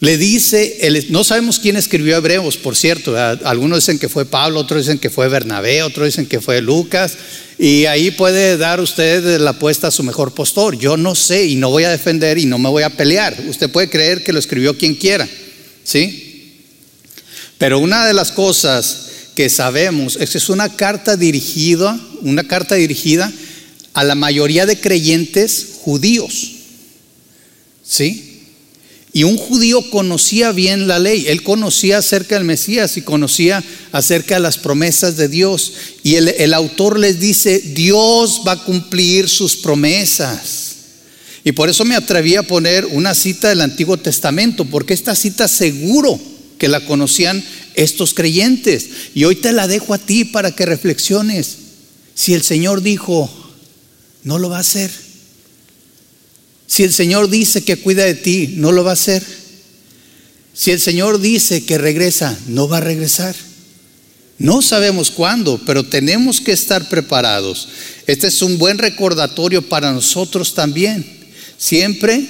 Le 0.00 0.16
dice, 0.16 0.78
no 1.10 1.24
sabemos 1.24 1.58
quién 1.58 1.76
escribió 1.76 2.16
Hebreos, 2.16 2.56
por 2.56 2.76
cierto, 2.76 3.16
algunos 3.16 3.80
dicen 3.80 3.98
que 3.98 4.08
fue 4.08 4.26
Pablo, 4.26 4.60
otros 4.60 4.82
dicen 4.82 5.00
que 5.00 5.10
fue 5.10 5.28
Bernabé, 5.28 5.82
otros 5.82 6.06
dicen 6.06 6.26
que 6.26 6.40
fue 6.40 6.62
Lucas, 6.62 7.14
y 7.58 7.86
ahí 7.86 8.12
puede 8.12 8.56
dar 8.56 8.80
usted 8.80 9.40
la 9.40 9.50
apuesta 9.50 9.88
a 9.88 9.90
su 9.90 10.04
mejor 10.04 10.34
postor. 10.34 10.78
Yo 10.78 10.96
no 10.96 11.16
sé 11.16 11.46
y 11.46 11.56
no 11.56 11.70
voy 11.70 11.82
a 11.82 11.90
defender 11.90 12.38
y 12.38 12.46
no 12.46 12.58
me 12.58 12.68
voy 12.68 12.84
a 12.84 12.90
pelear. 12.90 13.36
Usted 13.48 13.68
puede 13.70 13.90
creer 13.90 14.22
que 14.22 14.32
lo 14.32 14.38
escribió 14.38 14.78
quien 14.78 14.94
quiera, 14.94 15.28
¿sí? 15.82 16.62
Pero 17.58 17.80
una 17.80 18.06
de 18.06 18.14
las 18.14 18.30
cosas 18.30 19.07
que 19.38 19.48
sabemos 19.48 20.18
es 20.20 20.30
que 20.30 20.38
es 20.38 20.48
una 20.48 20.74
carta 20.74 21.16
dirigida, 21.16 21.96
una 22.22 22.42
carta 22.48 22.74
dirigida 22.74 23.32
a 23.94 24.02
la 24.02 24.16
mayoría 24.16 24.66
de 24.66 24.80
creyentes 24.80 25.74
judíos, 25.80 26.54
¿sí? 27.84 28.40
Y 29.12 29.22
un 29.22 29.36
judío 29.36 29.88
conocía 29.90 30.50
bien 30.50 30.88
la 30.88 30.98
ley, 30.98 31.26
él 31.28 31.44
conocía 31.44 31.98
acerca 31.98 32.34
del 32.34 32.42
Mesías 32.46 32.96
y 32.96 33.02
conocía 33.02 33.62
acerca 33.92 34.34
de 34.34 34.40
las 34.40 34.58
promesas 34.58 35.16
de 35.16 35.28
Dios. 35.28 35.72
Y 36.02 36.16
el, 36.16 36.52
autor 36.52 36.98
les 36.98 37.20
dice, 37.20 37.60
Dios 37.60 38.40
va 38.44 38.52
a 38.52 38.64
cumplir 38.64 39.28
sus 39.28 39.54
promesas. 39.54 40.74
Y 41.44 41.52
por 41.52 41.68
eso 41.68 41.84
me 41.84 41.94
atreví 41.94 42.34
a 42.34 42.42
poner 42.42 42.86
una 42.86 43.14
cita 43.14 43.50
del 43.50 43.60
Antiguo 43.60 43.98
Testamento, 43.98 44.64
porque 44.64 44.94
esta 44.94 45.14
cita 45.14 45.46
seguro 45.46 46.18
que 46.58 46.66
la 46.66 46.84
conocían 46.84 47.42
estos 47.78 48.12
creyentes. 48.12 48.88
Y 49.14 49.24
hoy 49.24 49.36
te 49.36 49.52
la 49.52 49.66
dejo 49.66 49.94
a 49.94 49.98
ti 49.98 50.24
para 50.24 50.54
que 50.54 50.66
reflexiones. 50.66 51.56
Si 52.14 52.34
el 52.34 52.42
Señor 52.42 52.82
dijo, 52.82 53.30
no 54.24 54.38
lo 54.38 54.50
va 54.50 54.58
a 54.58 54.60
hacer 54.60 55.08
si 56.68 56.82
el 56.82 56.92
Señor 56.92 57.30
dice 57.30 57.64
que 57.64 57.78
cuida 57.78 58.04
de 58.04 58.14
ti, 58.14 58.54
no 58.56 58.72
lo 58.72 58.84
va 58.84 58.90
a 58.90 58.92
hacer. 58.92 59.24
Si 60.52 60.70
el 60.70 60.78
Señor 60.78 61.18
dice 61.18 61.64
que 61.64 61.78
regresa, 61.78 62.38
no 62.46 62.68
va 62.68 62.76
a 62.76 62.82
regresar. 62.82 63.34
No 64.36 64.60
sabemos 64.60 65.10
cuándo, 65.10 65.58
pero 65.64 65.86
tenemos 65.86 66.42
que 66.42 66.52
estar 66.52 66.88
preparados. 66.90 67.68
Este 68.06 68.26
es 68.26 68.42
un 68.42 68.58
buen 68.58 68.76
recordatorio 68.76 69.66
para 69.66 69.92
nosotros 69.92 70.54
también. 70.54 71.04
Siempre 71.56 72.24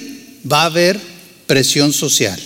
va 0.49 0.61
a 0.61 0.67
haber 0.67 0.99
presión 1.45 1.91
social. 1.91 2.41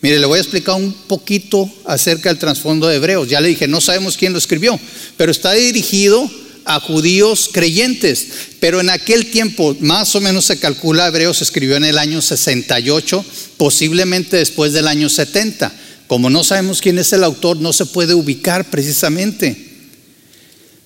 Mire, 0.00 0.20
le 0.20 0.26
voy 0.26 0.38
a 0.38 0.42
explicar 0.42 0.76
un 0.76 0.92
poquito 0.92 1.68
acerca 1.84 2.28
del 2.28 2.38
trasfondo 2.38 2.86
de 2.86 2.96
Hebreos. 2.96 3.28
Ya 3.28 3.40
le 3.40 3.48
dije, 3.48 3.66
no 3.66 3.80
sabemos 3.80 4.16
quién 4.16 4.32
lo 4.32 4.38
escribió, 4.38 4.78
pero 5.16 5.32
está 5.32 5.52
dirigido 5.52 6.30
a 6.64 6.78
judíos 6.78 7.50
creyentes. 7.52 8.26
Pero 8.60 8.80
en 8.80 8.90
aquel 8.90 9.30
tiempo, 9.30 9.76
más 9.80 10.14
o 10.14 10.20
menos 10.20 10.44
se 10.44 10.60
calcula, 10.60 11.08
Hebreos 11.08 11.42
escribió 11.42 11.76
en 11.76 11.84
el 11.84 11.98
año 11.98 12.22
68, 12.22 13.24
posiblemente 13.56 14.36
después 14.36 14.72
del 14.72 14.86
año 14.86 15.08
70. 15.08 15.72
Como 16.06 16.30
no 16.30 16.44
sabemos 16.44 16.80
quién 16.80 16.98
es 16.98 17.12
el 17.12 17.24
autor, 17.24 17.56
no 17.56 17.72
se 17.72 17.86
puede 17.86 18.14
ubicar 18.14 18.70
precisamente. 18.70 19.68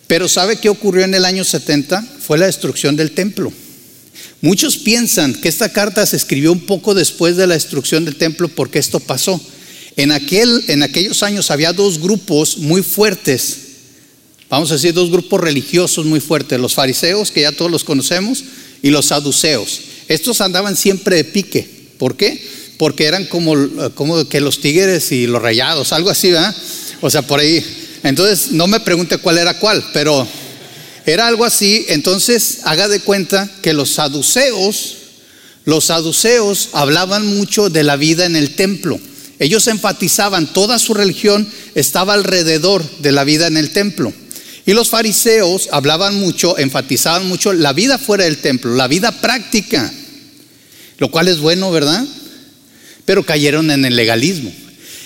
Pero 0.06 0.28
¿sabe 0.28 0.56
qué 0.56 0.68
ocurrió 0.68 1.04
en 1.04 1.14
el 1.14 1.24
año 1.24 1.44
70? 1.44 2.02
Fue 2.20 2.38
la 2.38 2.46
destrucción 2.46 2.96
del 2.96 3.12
templo. 3.12 3.52
Muchos 4.40 4.76
piensan 4.76 5.34
que 5.34 5.48
esta 5.48 5.72
carta 5.72 6.04
se 6.06 6.16
escribió 6.16 6.52
un 6.52 6.66
poco 6.66 6.94
después 6.94 7.36
de 7.36 7.46
la 7.46 7.54
destrucción 7.54 8.04
del 8.04 8.16
templo 8.16 8.48
porque 8.48 8.78
esto 8.78 9.00
pasó. 9.00 9.40
En, 9.96 10.12
aquel, 10.12 10.64
en 10.68 10.82
aquellos 10.82 11.22
años 11.22 11.50
había 11.50 11.72
dos 11.72 12.00
grupos 12.00 12.58
muy 12.58 12.82
fuertes 12.82 13.58
vamos 14.52 14.70
a 14.70 14.74
decir, 14.74 14.92
dos 14.92 15.10
grupos 15.10 15.40
religiosos 15.40 16.04
muy 16.04 16.20
fuertes, 16.20 16.60
los 16.60 16.74
fariseos, 16.74 17.30
que 17.30 17.40
ya 17.40 17.52
todos 17.52 17.70
los 17.70 17.84
conocemos, 17.84 18.44
y 18.82 18.90
los 18.90 19.06
saduceos. 19.06 19.80
Estos 20.08 20.42
andaban 20.42 20.76
siempre 20.76 21.16
de 21.16 21.24
pique. 21.24 21.66
¿Por 21.96 22.18
qué? 22.18 22.38
Porque 22.76 23.06
eran 23.06 23.24
como, 23.24 23.54
como 23.94 24.28
que 24.28 24.42
los 24.42 24.60
tigres 24.60 25.10
y 25.10 25.26
los 25.26 25.40
rayados, 25.40 25.94
algo 25.94 26.10
así, 26.10 26.30
¿verdad? 26.30 26.54
O 27.00 27.08
sea, 27.08 27.22
por 27.22 27.40
ahí. 27.40 27.64
Entonces, 28.02 28.52
no 28.52 28.66
me 28.66 28.80
pregunte 28.80 29.16
cuál 29.16 29.38
era 29.38 29.58
cuál, 29.58 29.82
pero 29.94 30.28
era 31.06 31.26
algo 31.26 31.44
así. 31.44 31.86
Entonces, 31.88 32.60
haga 32.64 32.88
de 32.88 33.00
cuenta 33.00 33.50
que 33.62 33.72
los 33.72 33.90
saduceos, 33.90 34.96
los 35.64 35.86
saduceos 35.86 36.70
hablaban 36.72 37.26
mucho 37.26 37.70
de 37.70 37.82
la 37.82 37.96
vida 37.96 38.26
en 38.26 38.36
el 38.36 38.54
templo. 38.54 38.98
Ellos 39.38 39.66
enfatizaban, 39.66 40.52
toda 40.52 40.78
su 40.78 40.94
religión 40.94 41.48
estaba 41.74 42.14
alrededor 42.14 42.82
de 43.00 43.12
la 43.12 43.24
vida 43.24 43.46
en 43.46 43.56
el 43.56 43.70
templo. 43.70 44.12
Y 44.64 44.72
los 44.74 44.90
fariseos 44.90 45.68
hablaban 45.72 46.14
mucho, 46.14 46.56
enfatizaban 46.56 47.26
mucho 47.26 47.52
la 47.52 47.72
vida 47.72 47.98
fuera 47.98 48.24
del 48.24 48.38
templo, 48.38 48.76
la 48.76 48.86
vida 48.86 49.10
práctica, 49.10 49.92
lo 50.98 51.10
cual 51.10 51.26
es 51.26 51.38
bueno, 51.38 51.72
¿verdad? 51.72 52.04
Pero 53.04 53.24
cayeron 53.24 53.72
en 53.72 53.84
el 53.84 53.96
legalismo. 53.96 54.52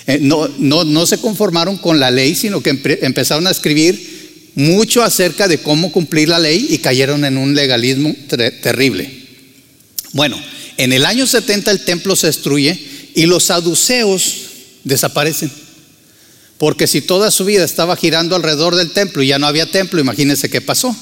Eh, 0.06 0.18
no, 0.20 0.48
no, 0.58 1.06
se 1.06 1.18
conformaron 1.18 1.78
con 1.78 1.98
la 1.98 2.10
ley, 2.10 2.34
sino 2.34 2.62
que 2.62 2.78
empezaron 3.00 3.46
a 3.46 3.50
escribir 3.50 4.15
mucho 4.56 5.02
acerca 5.02 5.46
de 5.46 5.58
cómo 5.58 5.92
cumplir 5.92 6.30
la 6.30 6.40
ley 6.40 6.66
y 6.70 6.78
cayeron 6.78 7.24
en 7.24 7.36
un 7.36 7.54
legalismo 7.54 8.16
terrible. 8.62 9.08
Bueno, 10.12 10.42
en 10.78 10.94
el 10.94 11.04
año 11.04 11.26
70 11.26 11.70
el 11.70 11.84
templo 11.84 12.16
se 12.16 12.28
destruye 12.28 12.78
y 13.14 13.26
los 13.26 13.44
saduceos 13.44 14.36
desaparecen. 14.82 15.50
Porque 16.56 16.86
si 16.86 17.02
toda 17.02 17.30
su 17.30 17.44
vida 17.44 17.64
estaba 17.64 17.96
girando 17.96 18.34
alrededor 18.34 18.76
del 18.76 18.92
templo 18.92 19.22
y 19.22 19.28
ya 19.28 19.38
no 19.38 19.46
había 19.46 19.70
templo, 19.70 20.00
imagínense 20.00 20.48
qué 20.48 20.62
pasó. 20.62 20.96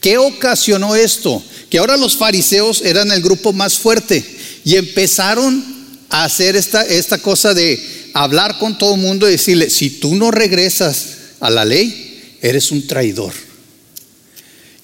¿Qué 0.00 0.18
ocasionó 0.18 0.94
esto? 0.94 1.42
Que 1.70 1.78
ahora 1.78 1.96
los 1.96 2.16
fariseos 2.16 2.82
eran 2.82 3.10
el 3.10 3.22
grupo 3.22 3.54
más 3.54 3.78
fuerte 3.78 4.22
y 4.66 4.76
empezaron 4.76 5.64
a 6.10 6.24
hacer 6.24 6.56
esta, 6.56 6.84
esta 6.84 7.16
cosa 7.18 7.54
de 7.54 8.10
hablar 8.12 8.58
con 8.58 8.76
todo 8.76 8.96
el 8.96 9.00
mundo 9.00 9.26
y 9.26 9.32
decirle, 9.32 9.70
si 9.70 9.88
tú 9.88 10.14
no 10.14 10.30
regresas 10.30 11.06
a 11.40 11.48
la 11.48 11.64
ley, 11.64 12.05
eres 12.42 12.70
un 12.70 12.86
traidor. 12.86 13.32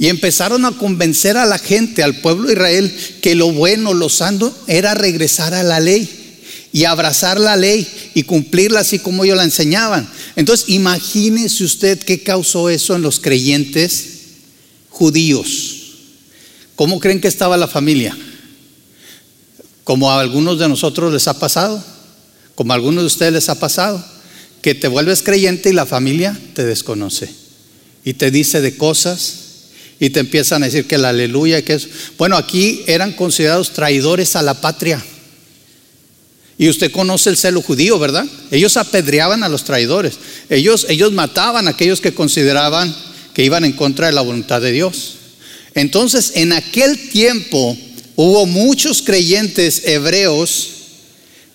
Y 0.03 0.09
empezaron 0.09 0.65
a 0.65 0.73
convencer 0.73 1.37
a 1.37 1.47
la 1.47 1.59
gente, 1.59 2.03
al 2.03 2.21
pueblo 2.21 2.49
de 2.49 2.55
Israel, 2.55 2.93
que 3.21 3.37
lo 3.37 3.53
bueno, 3.53 3.95
lo 3.95 4.09
santo, 4.09 4.53
era 4.67 4.95
regresar 4.95 5.55
a 5.55 5.63
la 5.63 5.79
ley 5.79 6.09
y 6.73 6.87
abrazar 6.87 7.39
la 7.39 7.55
ley 7.55 7.87
y 8.15 8.25
cumplirla 8.25 8.81
así 8.81 8.99
como 8.99 9.23
ellos 9.23 9.37
la 9.37 9.45
enseñaban. 9.45 10.11
Entonces, 10.35 10.71
imagínese 10.71 11.63
usted 11.63 12.01
qué 12.01 12.23
causó 12.23 12.69
eso 12.69 12.97
en 12.97 13.03
los 13.03 13.21
creyentes 13.21 14.07
judíos. 14.89 15.77
¿Cómo 16.75 16.99
creen 16.99 17.21
que 17.21 17.29
estaba 17.29 17.57
la 17.57 17.69
familia? 17.69 18.17
Como 19.85 20.11
a 20.11 20.21
algunos 20.21 20.59
de 20.59 20.69
nosotros 20.69 21.13
les 21.13 21.29
ha 21.29 21.39
pasado, 21.39 21.81
como 22.57 22.73
a 22.73 22.77
algunos 22.77 23.05
de 23.05 23.07
ustedes 23.07 23.33
les 23.35 23.49
ha 23.51 23.61
pasado, 23.61 24.05
que 24.63 24.75
te 24.75 24.89
vuelves 24.89 25.23
creyente 25.23 25.71
y 25.71 25.75
la 25.75 25.87
familia 25.87 26.37
te 26.55 26.65
desconoce 26.65 27.42
y 28.05 28.15
te 28.15 28.31
dice 28.31 28.61
de 28.61 28.77
cosas 28.77 29.35
y 30.01 30.11
te 30.11 30.21
empiezan 30.21 30.63
a 30.63 30.67
decir 30.67 30.87
que 30.87 30.99
la 30.99 31.11
aleluya, 31.11 31.63
que 31.63 31.75
es... 31.75 31.89
Bueno, 32.19 32.37
aquí 32.37 32.83
eran 32.87 33.13
considerados 33.13 33.73
traidores 33.73 34.35
a 34.35 34.43
la 34.43 34.61
patria. 34.61 35.03
Y 36.59 36.69
usted 36.69 36.91
conoce 36.91 37.31
el 37.31 37.37
celo 37.37 37.63
judío, 37.63 37.99
¿verdad? 37.99 38.27
Ellos 38.51 38.77
apedreaban 38.77 39.43
a 39.45 39.49
los 39.49 39.65
traidores. 39.65 40.15
Ellos, 40.51 40.87
ellos 40.89 41.13
mataban 41.13 41.67
a 41.67 41.71
aquellos 41.71 42.01
que 42.01 42.15
consideraban 42.15 42.95
que 43.33 43.45
iban 43.45 43.65
en 43.65 43.73
contra 43.73 44.09
de 44.09 44.13
la 44.13 44.21
voluntad 44.21 44.61
de 44.61 44.73
Dios. 44.73 45.15
Entonces, 45.75 46.33
en 46.35 46.53
aquel 46.53 47.09
tiempo 47.11 47.77
hubo 48.17 48.47
muchos 48.47 49.03
creyentes 49.03 49.87
hebreos 49.87 50.69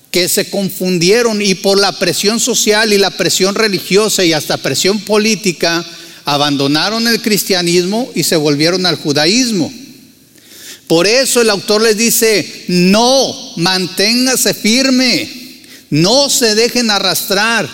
que 0.10 0.28
se 0.30 0.50
confundieron 0.50 1.42
y 1.42 1.56
por 1.56 1.80
la 1.80 1.92
presión 1.92 2.40
social 2.40 2.94
y 2.94 2.98
la 2.98 3.12
presión 3.12 3.56
religiosa 3.56 4.24
y 4.24 4.34
hasta 4.34 4.58
presión 4.58 5.02
política 5.02 5.86
abandonaron 6.28 7.08
el 7.08 7.22
cristianismo 7.22 8.12
y 8.14 8.24
se 8.24 8.36
volvieron 8.36 8.86
al 8.86 8.98
judaísmo. 8.98 9.72
Por 10.86 11.08
eso 11.08 11.40
el 11.40 11.50
autor 11.50 11.82
les 11.82 11.96
dice, 11.96 12.66
no, 12.68 13.34
manténgase 13.56 14.54
firme, 14.54 15.30
no 15.90 16.30
se 16.30 16.54
dejen 16.54 16.92
arrastrar. 16.92 17.70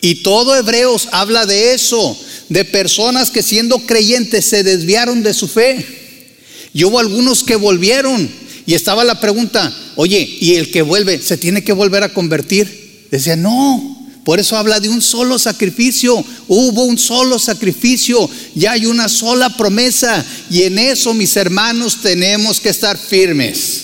Y 0.00 0.22
todo 0.22 0.56
Hebreos 0.56 1.08
habla 1.12 1.44
de 1.44 1.74
eso, 1.74 2.18
de 2.48 2.64
personas 2.64 3.30
que 3.30 3.42
siendo 3.42 3.78
creyentes 3.80 4.46
se 4.46 4.64
desviaron 4.64 5.22
de 5.22 5.34
su 5.34 5.46
fe. 5.46 5.84
Y 6.72 6.84
hubo 6.84 6.98
algunos 6.98 7.44
que 7.44 7.56
volvieron. 7.56 8.30
Y 8.64 8.72
estaba 8.72 9.04
la 9.04 9.20
pregunta, 9.20 9.70
oye, 9.96 10.26
¿y 10.40 10.54
el 10.54 10.70
que 10.70 10.80
vuelve 10.80 11.20
se 11.20 11.36
tiene 11.36 11.62
que 11.62 11.74
volver 11.74 12.02
a 12.02 12.14
convertir? 12.14 13.08
Decía, 13.10 13.36
no, 13.36 13.93
por 14.24 14.40
eso 14.40 14.56
habla 14.56 14.80
de 14.80 14.88
un 14.88 15.02
solo 15.02 15.38
sacrificio. 15.38 16.24
Hubo 16.48 16.84
un 16.84 16.98
solo 16.98 17.38
sacrificio. 17.38 18.28
Ya 18.54 18.72
hay 18.72 18.86
una 18.86 19.10
sola 19.10 19.54
promesa. 19.54 20.24
Y 20.50 20.62
en 20.62 20.78
eso, 20.78 21.12
mis 21.12 21.36
hermanos, 21.36 21.98
tenemos 22.00 22.58
que 22.58 22.70
estar 22.70 22.96
firmes. 22.96 23.82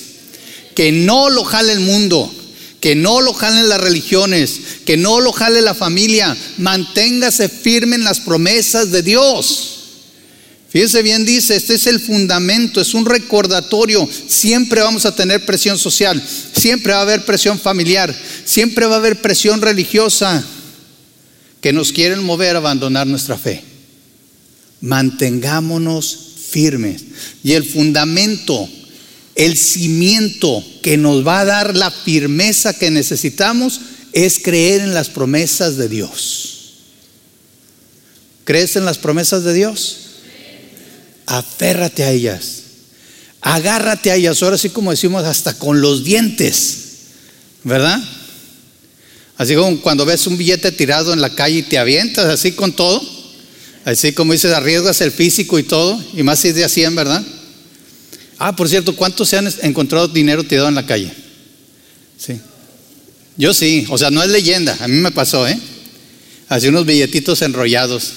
Que 0.74 0.92
no 0.92 1.28
lo 1.28 1.44
jale 1.44 1.72
el 1.72 1.80
mundo. 1.80 2.32
Que 2.80 2.94
no 2.94 3.20
lo 3.20 3.34
jalen 3.34 3.68
las 3.68 3.82
religiones. 3.82 4.60
Que 4.86 4.96
no 4.96 5.20
lo 5.20 5.30
jale 5.32 5.60
la 5.60 5.74
familia. 5.74 6.34
Manténgase 6.56 7.50
firme 7.50 7.96
en 7.96 8.04
las 8.04 8.20
promesas 8.20 8.90
de 8.90 9.02
Dios. 9.02 9.79
Fíjese 10.70 11.02
bien, 11.02 11.24
dice, 11.24 11.56
este 11.56 11.74
es 11.74 11.88
el 11.88 11.98
fundamento, 11.98 12.80
es 12.80 12.94
un 12.94 13.04
recordatorio. 13.04 14.08
Siempre 14.28 14.80
vamos 14.80 15.04
a 15.04 15.14
tener 15.14 15.44
presión 15.44 15.76
social, 15.76 16.22
siempre 16.56 16.92
va 16.92 17.00
a 17.00 17.02
haber 17.02 17.24
presión 17.24 17.58
familiar, 17.58 18.14
siempre 18.44 18.86
va 18.86 18.94
a 18.94 18.98
haber 18.98 19.20
presión 19.20 19.60
religiosa 19.60 20.44
que 21.60 21.72
nos 21.72 21.92
quieren 21.92 22.22
mover 22.22 22.54
a 22.54 22.60
abandonar 22.60 23.08
nuestra 23.08 23.36
fe. 23.36 23.64
Mantengámonos 24.80 26.16
firmes. 26.50 27.02
Y 27.42 27.52
el 27.52 27.64
fundamento, 27.64 28.68
el 29.34 29.56
cimiento 29.56 30.64
que 30.82 30.96
nos 30.96 31.26
va 31.26 31.40
a 31.40 31.44
dar 31.44 31.76
la 31.76 31.90
firmeza 31.90 32.78
que 32.78 32.92
necesitamos 32.92 33.80
es 34.12 34.38
creer 34.38 34.82
en 34.82 34.94
las 34.94 35.08
promesas 35.08 35.76
de 35.76 35.88
Dios. 35.88 36.74
¿Crees 38.44 38.76
en 38.76 38.84
las 38.84 38.98
promesas 38.98 39.42
de 39.42 39.52
Dios? 39.52 40.09
Aférrate 41.30 42.02
a 42.02 42.10
ellas, 42.10 42.62
agárrate 43.40 44.10
a 44.10 44.16
ellas, 44.16 44.42
ahora 44.42 44.58
sí 44.58 44.70
como 44.70 44.90
decimos, 44.90 45.24
hasta 45.24 45.54
con 45.54 45.80
los 45.80 46.02
dientes, 46.02 46.78
¿verdad? 47.62 48.02
Así 49.36 49.54
como 49.54 49.80
cuando 49.80 50.04
ves 50.04 50.26
un 50.26 50.36
billete 50.36 50.72
tirado 50.72 51.12
en 51.12 51.20
la 51.20 51.30
calle 51.30 51.58
y 51.58 51.62
te 51.62 51.78
avientas 51.78 52.26
así 52.26 52.52
con 52.52 52.72
todo, 52.72 53.00
así 53.84 54.12
como 54.12 54.32
dices, 54.32 54.52
arriesgas 54.52 55.00
el 55.02 55.12
físico 55.12 55.58
y 55.60 55.62
todo, 55.62 56.02
y 56.14 56.24
más 56.24 56.40
si 56.40 56.48
es 56.48 56.56
de 56.56 56.64
a 56.64 56.68
100, 56.68 56.96
¿verdad? 56.96 57.24
Ah, 58.36 58.56
por 58.56 58.68
cierto, 58.68 58.96
¿cuántos 58.96 59.28
se 59.28 59.38
han 59.38 59.48
encontrado 59.62 60.08
dinero 60.08 60.42
tirado 60.42 60.68
en 60.68 60.74
la 60.74 60.84
calle? 60.84 61.12
Sí. 62.18 62.40
Yo 63.36 63.54
sí, 63.54 63.86
o 63.88 63.96
sea, 63.96 64.10
no 64.10 64.20
es 64.20 64.30
leyenda, 64.30 64.76
a 64.80 64.88
mí 64.88 64.96
me 64.96 65.12
pasó, 65.12 65.46
¿eh? 65.46 65.58
Así 66.48 66.66
unos 66.66 66.86
billetitos 66.86 67.40
enrollados 67.42 68.14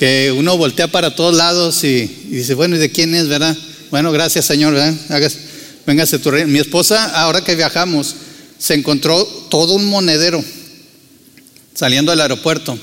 que 0.00 0.32
uno 0.34 0.56
voltea 0.56 0.88
para 0.88 1.14
todos 1.14 1.36
lados 1.36 1.84
y, 1.84 2.06
dice, 2.30 2.54
bueno, 2.54 2.74
¿y 2.74 2.78
de 2.78 2.90
quién 2.90 3.14
es, 3.14 3.28
verdad? 3.28 3.54
Bueno, 3.90 4.10
gracias, 4.12 4.46
Señor, 4.46 4.72
¿verdad? 4.72 4.94
Hagas, 5.10 5.36
véngase 5.86 6.18
tu 6.18 6.30
reino. 6.30 6.48
Mi 6.48 6.58
esposa, 6.58 7.20
ahora 7.20 7.44
que 7.44 7.54
viajamos, 7.54 8.14
se 8.58 8.72
encontró 8.72 9.22
todo 9.50 9.74
un 9.74 9.84
monedero 9.84 10.42
saliendo 11.74 12.12
del 12.12 12.22
aeropuerto. 12.22 12.78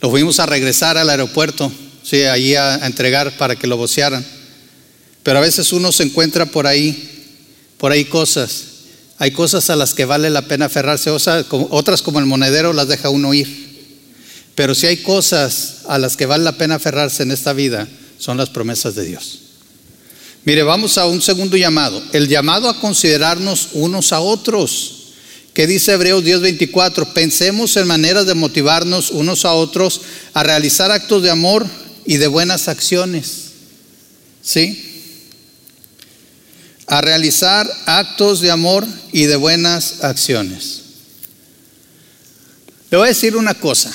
Lo 0.00 0.08
fuimos 0.08 0.40
a 0.40 0.46
regresar 0.46 0.96
al 0.96 1.10
aeropuerto, 1.10 1.70
sí, 2.02 2.22
ahí 2.22 2.54
a, 2.54 2.76
entregar 2.86 3.36
para 3.36 3.54
que 3.54 3.66
lo 3.66 3.76
vocearan. 3.76 4.24
Pero 5.22 5.40
a 5.40 5.42
veces 5.42 5.70
uno 5.74 5.92
se 5.92 6.04
encuentra 6.04 6.46
por 6.46 6.66
ahí, 6.66 7.26
por 7.76 7.92
ahí 7.92 8.06
cosas. 8.06 8.62
Hay 9.18 9.32
cosas 9.32 9.68
a 9.68 9.76
las 9.76 9.92
que 9.92 10.06
vale 10.06 10.30
la 10.30 10.40
pena 10.40 10.64
aferrarse, 10.64 11.10
otras 11.10 12.00
como 12.00 12.20
el 12.20 12.24
monedero 12.24 12.72
las 12.72 12.88
deja 12.88 13.10
uno 13.10 13.34
ir. 13.34 13.67
Pero 14.58 14.74
si 14.74 14.88
hay 14.88 14.96
cosas 14.96 15.82
a 15.86 15.98
las 15.98 16.16
que 16.16 16.26
vale 16.26 16.42
la 16.42 16.58
pena 16.58 16.74
aferrarse 16.74 17.22
en 17.22 17.30
esta 17.30 17.52
vida, 17.52 17.86
son 18.18 18.36
las 18.36 18.50
promesas 18.50 18.96
de 18.96 19.04
Dios. 19.04 19.38
Mire, 20.44 20.64
vamos 20.64 20.98
a 20.98 21.06
un 21.06 21.22
segundo 21.22 21.56
llamado, 21.56 22.02
el 22.12 22.26
llamado 22.26 22.68
a 22.68 22.80
considerarnos 22.80 23.68
unos 23.74 24.12
a 24.12 24.18
otros. 24.18 25.12
¿Qué 25.54 25.68
dice 25.68 25.92
Hebreos 25.92 26.24
10:24? 26.24 27.12
Pensemos 27.12 27.76
en 27.76 27.86
maneras 27.86 28.26
de 28.26 28.34
motivarnos 28.34 29.12
unos 29.12 29.44
a 29.44 29.52
otros 29.52 30.00
a 30.34 30.42
realizar 30.42 30.90
actos 30.90 31.22
de 31.22 31.30
amor 31.30 31.64
y 32.04 32.16
de 32.16 32.26
buenas 32.26 32.66
acciones. 32.66 33.52
¿Sí? 34.42 35.14
A 36.88 37.00
realizar 37.00 37.70
actos 37.86 38.40
de 38.40 38.50
amor 38.50 38.84
y 39.12 39.26
de 39.26 39.36
buenas 39.36 40.02
acciones. 40.02 40.80
Le 42.90 42.98
voy 42.98 43.06
a 43.06 43.10
decir 43.10 43.36
una 43.36 43.54
cosa. 43.54 43.94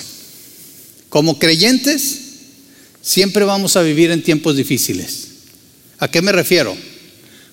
Como 1.13 1.37
creyentes, 1.37 2.21
siempre 3.03 3.45
vamos 3.45 3.75
a 3.75 3.83
vivir 3.83 4.09
en 4.09 4.23
tiempos 4.23 4.57
difíciles. 4.57 5.27
¿A 5.99 6.09
qué 6.09 6.23
me 6.23 6.31
refiero? 6.31 6.75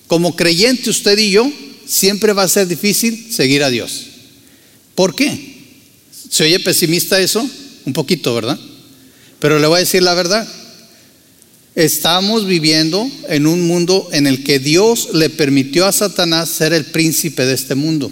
Como 0.07 0.35
creyente 0.35 0.89
usted 0.89 1.19
y 1.19 1.31
yo, 1.31 1.53
siempre 1.85 2.33
va 2.33 2.45
a 2.45 2.49
ser 2.49 2.69
difícil 2.69 3.31
seguir 3.31 3.63
a 3.63 3.69
Dios. 3.69 4.07
¿Por 4.95 5.15
qué? 5.15 5.59
¿Se 6.31 6.45
oye 6.45 6.59
pesimista 6.61 7.21
eso? 7.21 7.47
Un 7.85 7.93
poquito, 7.93 8.35
¿verdad? 8.35 8.59
Pero 9.41 9.59
le 9.59 9.67
voy 9.67 9.77
a 9.77 9.81
decir 9.81 10.03
la 10.03 10.15
verdad. 10.15 10.49
Estamos 11.75 12.47
viviendo 12.47 13.07
en 13.29 13.47
un 13.47 13.67
mundo 13.67 14.09
en 14.13 14.27
el 14.27 14.43
que 14.43 14.59
Dios 14.59 15.11
le 15.13 15.29
permitió 15.29 15.85
a 15.85 15.93
Satanás 15.93 16.49
ser 16.49 16.73
el 16.73 16.87
príncipe 16.87 17.45
de 17.45 17.53
este 17.53 17.75
mundo. 17.75 18.11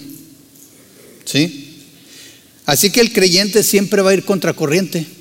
¿Sí? 1.24 1.86
Así 2.66 2.90
que 2.90 3.00
el 3.00 3.14
creyente 3.14 3.62
siempre 3.62 4.02
va 4.02 4.10
a 4.10 4.14
ir 4.14 4.26
contracorriente. 4.26 5.16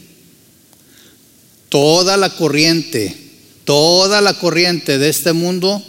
Toda 1.69 2.17
la 2.17 2.29
corriente, 2.35 3.15
toda 3.65 4.21
la 4.21 4.33
corriente 4.33 4.97
de 4.97 5.09
este 5.09 5.33
mundo 5.33 5.83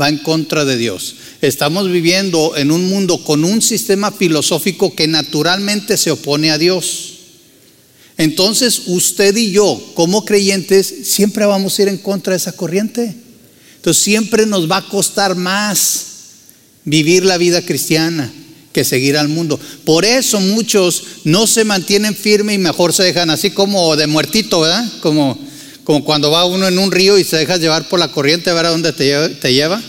va 0.00 0.08
en 0.08 0.18
contra 0.18 0.64
de 0.64 0.76
Dios. 0.76 1.16
Estamos 1.40 1.90
viviendo 1.90 2.56
en 2.56 2.70
un 2.70 2.88
mundo 2.88 3.22
con 3.22 3.44
un 3.44 3.62
sistema 3.62 4.10
filosófico 4.10 4.94
que 4.94 5.06
naturalmente 5.06 5.96
se 5.96 6.10
opone 6.10 6.50
a 6.50 6.58
Dios. 6.58 7.14
Entonces 8.16 8.82
usted 8.86 9.36
y 9.36 9.52
yo, 9.52 9.80
como 9.94 10.24
creyentes, 10.24 10.92
siempre 11.04 11.46
vamos 11.46 11.78
a 11.78 11.82
ir 11.82 11.88
en 11.88 11.98
contra 11.98 12.32
de 12.32 12.38
esa 12.38 12.52
corriente. 12.52 13.14
Entonces 13.76 14.02
siempre 14.02 14.46
nos 14.46 14.70
va 14.70 14.78
a 14.78 14.88
costar 14.88 15.36
más 15.36 16.06
vivir 16.84 17.24
la 17.24 17.38
vida 17.38 17.62
cristiana 17.62 18.30
que 18.72 18.84
seguir 18.84 19.16
al 19.16 19.28
mundo. 19.28 19.58
Por 19.84 20.04
eso 20.04 20.40
muchos 20.40 21.02
no 21.24 21.46
se 21.46 21.64
mantienen 21.64 22.14
firmes 22.14 22.54
y 22.54 22.58
mejor 22.58 22.92
se 22.92 23.02
dejan 23.02 23.30
así 23.30 23.50
como 23.50 23.96
de 23.96 24.06
muertito, 24.06 24.60
¿verdad? 24.60 24.90
Como, 25.00 25.38
cuando 26.04 26.30
va 26.30 26.44
uno 26.44 26.68
en 26.68 26.78
un 26.78 26.92
río 26.92 27.18
y 27.18 27.24
se 27.24 27.36
deja 27.36 27.56
llevar 27.56 27.88
por 27.88 27.98
la 27.98 28.12
corriente 28.12 28.50
a 28.50 28.54
ver 28.54 28.66
a 28.66 28.70
dónde 28.70 28.92
te 28.92 29.04
lleva. 29.04 29.28
Te 29.28 29.52
lleva. 29.52 29.82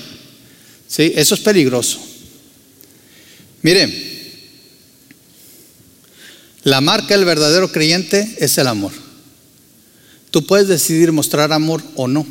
¿Sí? 0.87 1.13
Eso 1.15 1.35
es 1.35 1.41
peligroso. 1.41 1.99
Mire, 3.61 4.11
la 6.63 6.81
marca 6.81 7.15
del 7.15 7.25
verdadero 7.25 7.71
creyente 7.71 8.35
es 8.39 8.57
el 8.57 8.67
amor. 8.67 8.91
Tú 10.31 10.45
puedes 10.45 10.67
decidir 10.67 11.11
mostrar 11.11 11.53
amor 11.53 11.83
o 11.95 12.07
no. 12.07 12.25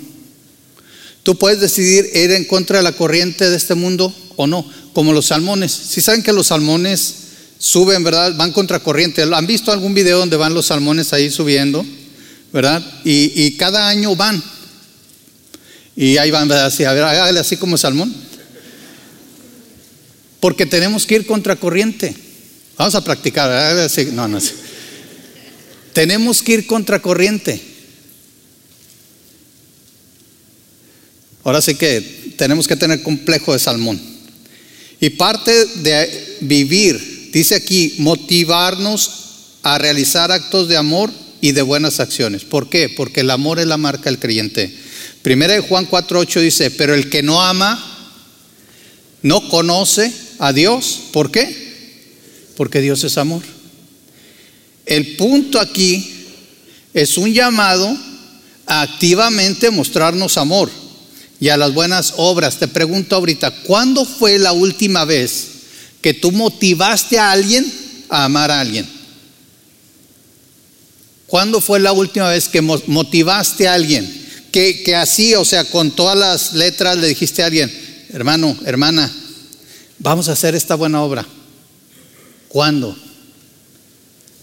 Tú 1.22 1.36
puedes 1.36 1.60
decidir 1.60 2.10
ir 2.14 2.30
en 2.32 2.44
contra 2.44 2.78
de 2.78 2.82
la 2.82 2.92
corriente 2.92 3.50
de 3.50 3.56
este 3.56 3.74
mundo 3.74 4.14
o 4.36 4.46
no 4.46 4.64
como 4.92 5.12
los 5.12 5.26
salmones. 5.26 5.72
Si 5.72 6.00
saben 6.00 6.22
que 6.22 6.32
los 6.32 6.48
salmones 6.48 7.14
suben, 7.58 8.02
¿verdad? 8.02 8.34
Van 8.36 8.52
contra 8.52 8.80
corriente. 8.80 9.22
¿Han 9.22 9.46
visto 9.46 9.72
algún 9.72 9.94
video 9.94 10.18
donde 10.18 10.36
van 10.36 10.54
los 10.54 10.66
salmones 10.66 11.12
ahí 11.12 11.30
subiendo? 11.30 11.84
¿Verdad? 12.52 12.82
Y, 13.04 13.52
cada 13.52 13.88
año 13.88 14.16
van. 14.16 14.42
Y 15.94 16.16
ahí 16.16 16.30
van. 16.30 16.50
Así, 16.52 16.84
a 16.84 16.92
ver, 16.92 17.04
hágale 17.04 17.40
así 17.40 17.56
como 17.56 17.76
salmón. 17.76 18.12
Porque 20.40 20.66
tenemos 20.66 21.06
que 21.06 21.16
ir 21.16 21.26
contra 21.26 21.56
corriente. 21.56 22.14
Vamos 22.76 22.94
a 22.94 23.04
practicar. 23.04 23.90
No, 24.12 24.26
no. 24.26 24.38
Tenemos 25.92 26.42
que 26.42 26.52
ir 26.52 26.66
contra 26.66 27.00
corriente. 27.00 27.60
Ahora 31.44 31.62
sí 31.62 31.74
que 31.74 32.34
tenemos 32.36 32.66
que 32.68 32.76
tener 32.76 33.02
complejo 33.02 33.52
de 33.52 33.58
salmón. 33.58 34.00
Y 35.00 35.10
parte 35.10 35.52
de 35.76 36.36
vivir, 36.40 37.30
dice 37.32 37.54
aquí, 37.54 37.94
motivarnos 37.98 39.10
a 39.62 39.78
realizar 39.78 40.30
actos 40.30 40.68
de 40.68 40.76
amor 40.76 41.10
y 41.40 41.52
de 41.52 41.62
buenas 41.62 42.00
acciones. 42.00 42.44
¿Por 42.44 42.68
qué? 42.68 42.90
Porque 42.90 43.20
el 43.20 43.30
amor 43.30 43.58
es 43.58 43.66
la 43.66 43.78
marca 43.78 44.10
del 44.10 44.18
creyente. 44.18 44.74
Primera 45.22 45.54
de 45.54 45.60
Juan 45.60 45.88
4:8 45.88 46.40
dice, 46.40 46.70
pero 46.70 46.94
el 46.94 47.08
que 47.08 47.22
no 47.22 47.42
ama 47.42 47.86
no 49.22 49.48
conoce 49.48 50.12
a 50.38 50.52
Dios. 50.52 51.00
¿Por 51.12 51.30
qué? 51.30 51.70
Porque 52.56 52.80
Dios 52.80 53.04
es 53.04 53.16
amor. 53.16 53.42
El 54.84 55.16
punto 55.16 55.60
aquí 55.60 56.10
es 56.92 57.16
un 57.16 57.32
llamado 57.32 57.96
a 58.66 58.82
activamente 58.82 59.70
mostrarnos 59.70 60.36
amor 60.36 60.70
y 61.40 61.48
a 61.48 61.56
las 61.56 61.72
buenas 61.72 62.14
obras. 62.18 62.58
Te 62.58 62.68
pregunto 62.68 63.16
ahorita, 63.16 63.50
¿cuándo 63.62 64.04
fue 64.04 64.38
la 64.38 64.52
última 64.52 65.04
vez 65.06 65.46
que 66.02 66.14
tú 66.14 66.30
motivaste 66.30 67.18
a 67.18 67.32
alguien 67.32 67.70
a 68.10 68.26
amar 68.26 68.50
a 68.50 68.60
alguien? 68.60 68.86
¿Cuándo 71.26 71.60
fue 71.60 71.80
la 71.80 71.92
última 71.92 72.28
vez 72.28 72.48
que 72.48 72.60
motivaste 72.60 73.66
a 73.66 73.74
alguien? 73.74 74.20
Que, 74.52 74.82
que 74.82 74.94
así, 74.94 75.34
o 75.34 75.44
sea, 75.44 75.64
con 75.64 75.92
todas 75.92 76.18
las 76.18 76.52
letras 76.54 76.98
le 76.98 77.08
dijiste 77.08 77.42
a 77.42 77.46
alguien, 77.46 77.72
hermano, 78.10 78.56
hermana, 78.66 79.10
vamos 79.98 80.28
a 80.28 80.32
hacer 80.32 80.54
esta 80.54 80.74
buena 80.74 81.02
obra. 81.02 81.26
¿Cuándo? 82.48 82.96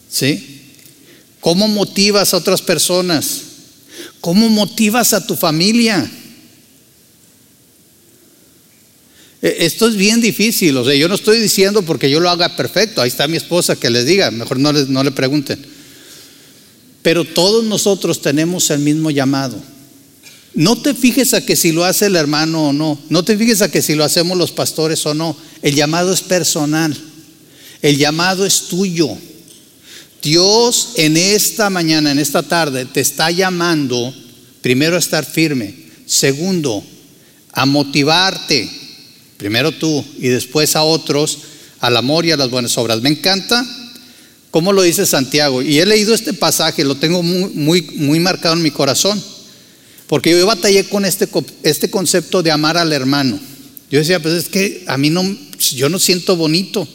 ¿Sí? 0.10 0.62
¿Cómo 1.42 1.68
motivas 1.68 2.34
a 2.34 2.38
otras 2.38 2.62
personas? 2.62 3.42
¿Cómo 4.22 4.50
motivas 4.50 5.12
a 5.14 5.28
tu 5.28 5.36
familia? 5.36 6.10
Esto 9.42 9.88
es 9.88 9.96
bien 9.96 10.20
difícil, 10.20 10.76
o 10.78 10.86
sea, 10.86 10.96
yo 10.96 11.08
no 11.08 11.16
estoy 11.16 11.40
diciendo 11.40 11.84
porque 11.84 12.10
yo 12.10 12.20
lo 12.20 12.30
haga 12.30 12.56
perfecto, 12.56 13.02
ahí 13.02 13.08
está 13.08 13.28
mi 13.28 13.38
esposa 13.38 13.76
que 13.76 13.90
les 13.90 14.06
diga, 14.06 14.32
mejor 14.32 14.60
no, 14.60 14.74
no 14.74 15.04
le 15.04 15.12
pregunten. 15.12 15.64
Pero 17.04 17.24
todos 17.24 17.64
nosotros 17.64 18.22
tenemos 18.22 18.70
el 18.72 18.80
mismo 18.80 19.12
llamado. 19.12 19.62
No 20.56 20.82
te 20.82 20.96
fijes 20.96 21.36
a 21.36 21.46
que 21.46 21.56
si 21.56 21.72
lo 21.72 21.86
hace 21.86 22.08
el 22.08 22.16
hermano 22.16 22.70
o 22.70 22.74
no, 22.74 23.00
no 23.10 23.24
te 23.24 23.38
fijes 23.38 23.62
a 23.62 23.70
que 23.70 23.84
si 23.84 23.94
lo 23.94 24.04
hacemos 24.04 24.38
los 24.38 24.52
pastores 24.52 25.06
o 25.06 25.14
no, 25.14 25.38
el 25.62 25.76
llamado 25.76 26.12
es 26.12 26.22
personal, 26.22 26.98
el 27.84 27.98
llamado 27.98 28.44
es 28.44 28.64
tuyo. 28.64 29.10
Dios 30.24 30.94
en 30.96 31.16
esta 31.16 31.70
mañana, 31.70 32.12
en 32.12 32.18
esta 32.18 32.42
tarde, 32.42 32.86
te 32.86 33.02
está 33.02 33.30
llamando 33.30 34.14
primero 34.62 34.96
a 34.96 35.00
estar 35.00 35.26
firme, 35.26 35.76
segundo, 36.08 36.84
a 37.54 37.66
motivarte, 37.68 38.70
primero 39.38 39.72
tú 39.72 40.04
y 40.18 40.28
después 40.28 40.76
a 40.76 40.84
otros, 40.84 41.40
al 41.80 41.96
amor 41.98 42.26
y 42.26 42.32
a 42.32 42.38
las 42.38 42.50
buenas 42.50 42.78
obras. 42.78 43.02
Me 43.02 43.10
encanta 43.10 43.66
cómo 44.52 44.74
lo 44.74 44.82
dice 44.82 45.06
Santiago. 45.06 45.62
Y 45.62 45.80
he 45.80 45.86
leído 45.86 46.14
este 46.14 46.34
pasaje, 46.34 46.84
lo 46.84 46.96
tengo 46.96 47.24
muy, 47.24 48.20
marcado 48.20 48.56
en 48.56 48.64
mi 48.64 48.72
corazón, 48.72 49.22
porque 50.08 50.32
yo 50.32 50.46
batallé 50.46 50.86
con 50.86 51.06
este, 51.06 51.28
este 51.64 51.90
concepto 51.90 52.42
de 52.42 52.52
amar 52.52 52.78
al 52.78 52.94
hermano. 52.94 53.40
Yo 53.90 54.00
decía, 54.00 54.22
pues 54.22 54.34
es 54.34 54.50
que 54.50 54.84
a 54.88 54.98
mí 54.98 55.10
no, 55.10 55.24
yo 55.76 55.90
no 55.90 56.00
siento 56.00 56.36
bonito. 56.36 56.88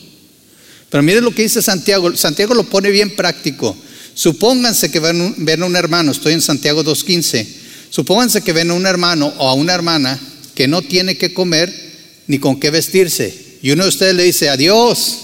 Pero 0.90 1.02
miren 1.02 1.24
lo 1.24 1.34
que 1.34 1.42
dice 1.42 1.62
Santiago. 1.62 2.14
Santiago 2.16 2.54
lo 2.54 2.64
pone 2.64 2.90
bien 2.90 3.16
práctico. 3.16 3.74
Supónganse 4.14 4.90
que 4.90 5.00
ven, 5.00 5.34
ven 5.38 5.62
a 5.62 5.66
un 5.66 5.76
hermano, 5.76 6.12
estoy 6.12 6.34
en 6.34 6.42
Santiago 6.42 6.84
2.15. 6.84 7.46
Supónganse 7.88 8.42
que 8.42 8.52
ven 8.52 8.70
a 8.70 8.74
un 8.74 8.86
hermano 8.86 9.32
o 9.38 9.48
a 9.48 9.54
una 9.54 9.72
hermana 9.72 10.20
que 10.54 10.68
no 10.68 10.82
tiene 10.82 11.16
que 11.16 11.32
comer 11.32 11.91
ni 12.26 12.38
con 12.38 12.58
qué 12.58 12.70
vestirse. 12.70 13.58
Y 13.62 13.70
uno 13.70 13.84
de 13.84 13.88
ustedes 13.88 14.14
le 14.14 14.24
dice, 14.24 14.48
adiós, 14.48 15.18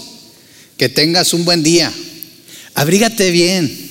que 0.77 0.89
tengas 0.89 1.33
un 1.33 1.45
buen 1.45 1.61
día. 1.61 1.91
Abrígate 2.75 3.31
bien. 3.31 3.89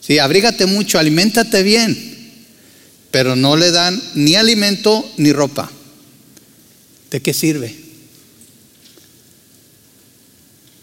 Sí, 0.00 0.18
abrígate 0.18 0.66
mucho, 0.66 0.98
aliméntate 0.98 1.62
bien. 1.62 2.14
Pero 3.10 3.36
no 3.36 3.56
le 3.56 3.70
dan 3.70 4.00
ni 4.14 4.36
alimento 4.36 5.10
ni 5.16 5.32
ropa. 5.32 5.70
¿De 7.10 7.20
qué 7.20 7.32
sirve? 7.34 7.74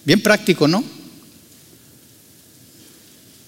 Bien 0.05 0.21
práctico, 0.21 0.67
¿no? 0.67 0.83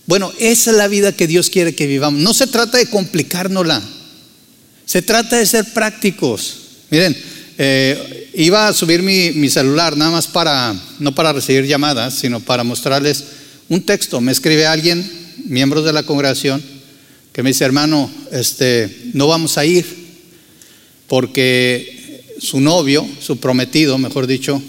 Bueno, 0.06 0.32
esa 0.38 0.72
es 0.72 0.78
la 0.78 0.88
vida 0.88 1.16
que 1.16 1.28
Dios 1.28 1.50
quiere 1.50 1.76
que 1.76 1.88
vivamos. 1.88 2.22
No 2.22 2.34
se 2.34 2.48
trata 2.48 2.78
de 2.78 2.90
complicárnosla. 2.90 3.82
Se 4.86 5.02
trata 5.02 5.38
de 5.38 5.46
ser 5.46 5.74
prácticos. 5.74 6.60
Miren, 6.90 7.18
eh, 7.58 8.30
iba 8.34 8.68
a 8.68 8.74
subir 8.74 9.04
mi, 9.04 9.32
mi, 9.32 9.50
celular 9.50 9.96
nada 9.96 10.12
más 10.12 10.28
para, 10.28 10.76
no 11.00 11.14
para 11.14 11.34
recibir 11.34 11.66
llamadas, 11.66 12.16
sino 12.16 12.40
para 12.40 12.64
mostrarles 12.64 13.24
un 13.70 13.84
texto. 13.84 14.22
Me 14.22 14.32
escribe 14.32 14.66
alguien, 14.66 15.10
miembros 15.46 15.86
de 15.86 15.94
la 15.94 16.04
congregación, 16.04 16.64
que 17.32 17.44
me 17.44 17.50
dice, 17.50 17.66
hermano, 17.66 18.10
este, 18.32 19.12
no 19.14 19.28
vamos 19.28 19.58
a 19.58 19.66
ir 19.66 19.86
porque 21.08 22.36
su 22.40 22.60
novio, 22.60 23.08
su 23.20 23.40
prometido, 23.40 23.98
mejor 23.98 24.28
dicho, 24.28 24.62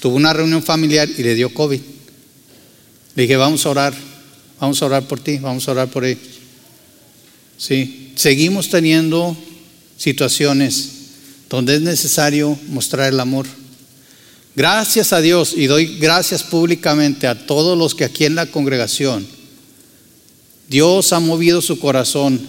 tuvo 0.00 0.16
una 0.16 0.32
reunión 0.32 0.62
familiar 0.62 1.08
y 1.16 1.22
le 1.22 1.34
dio 1.34 1.52
COVID. 1.52 1.80
Le 3.14 3.22
dije, 3.22 3.36
vamos 3.36 3.66
a 3.66 3.70
orar, 3.70 3.94
vamos 4.60 4.80
a 4.82 4.86
orar 4.86 5.06
por 5.06 5.20
ti, 5.20 5.38
vamos 5.38 5.66
a 5.68 5.72
orar 5.72 5.88
por 5.88 6.04
él. 6.04 6.18
Sí, 7.56 8.12
seguimos 8.16 8.68
teniendo 8.68 9.36
situaciones 9.96 10.99
donde 11.50 11.74
es 11.74 11.82
necesario 11.82 12.56
mostrar 12.68 13.12
el 13.12 13.20
amor. 13.20 13.46
Gracias 14.54 15.12
a 15.12 15.20
Dios 15.20 15.52
y 15.56 15.66
doy 15.66 15.98
gracias 15.98 16.44
públicamente 16.44 17.26
a 17.26 17.46
todos 17.46 17.76
los 17.76 17.94
que 17.94 18.04
aquí 18.04 18.24
en 18.24 18.36
la 18.36 18.46
congregación, 18.46 19.26
Dios 20.68 21.12
ha 21.12 21.20
movido 21.20 21.60
su 21.60 21.78
corazón 21.80 22.40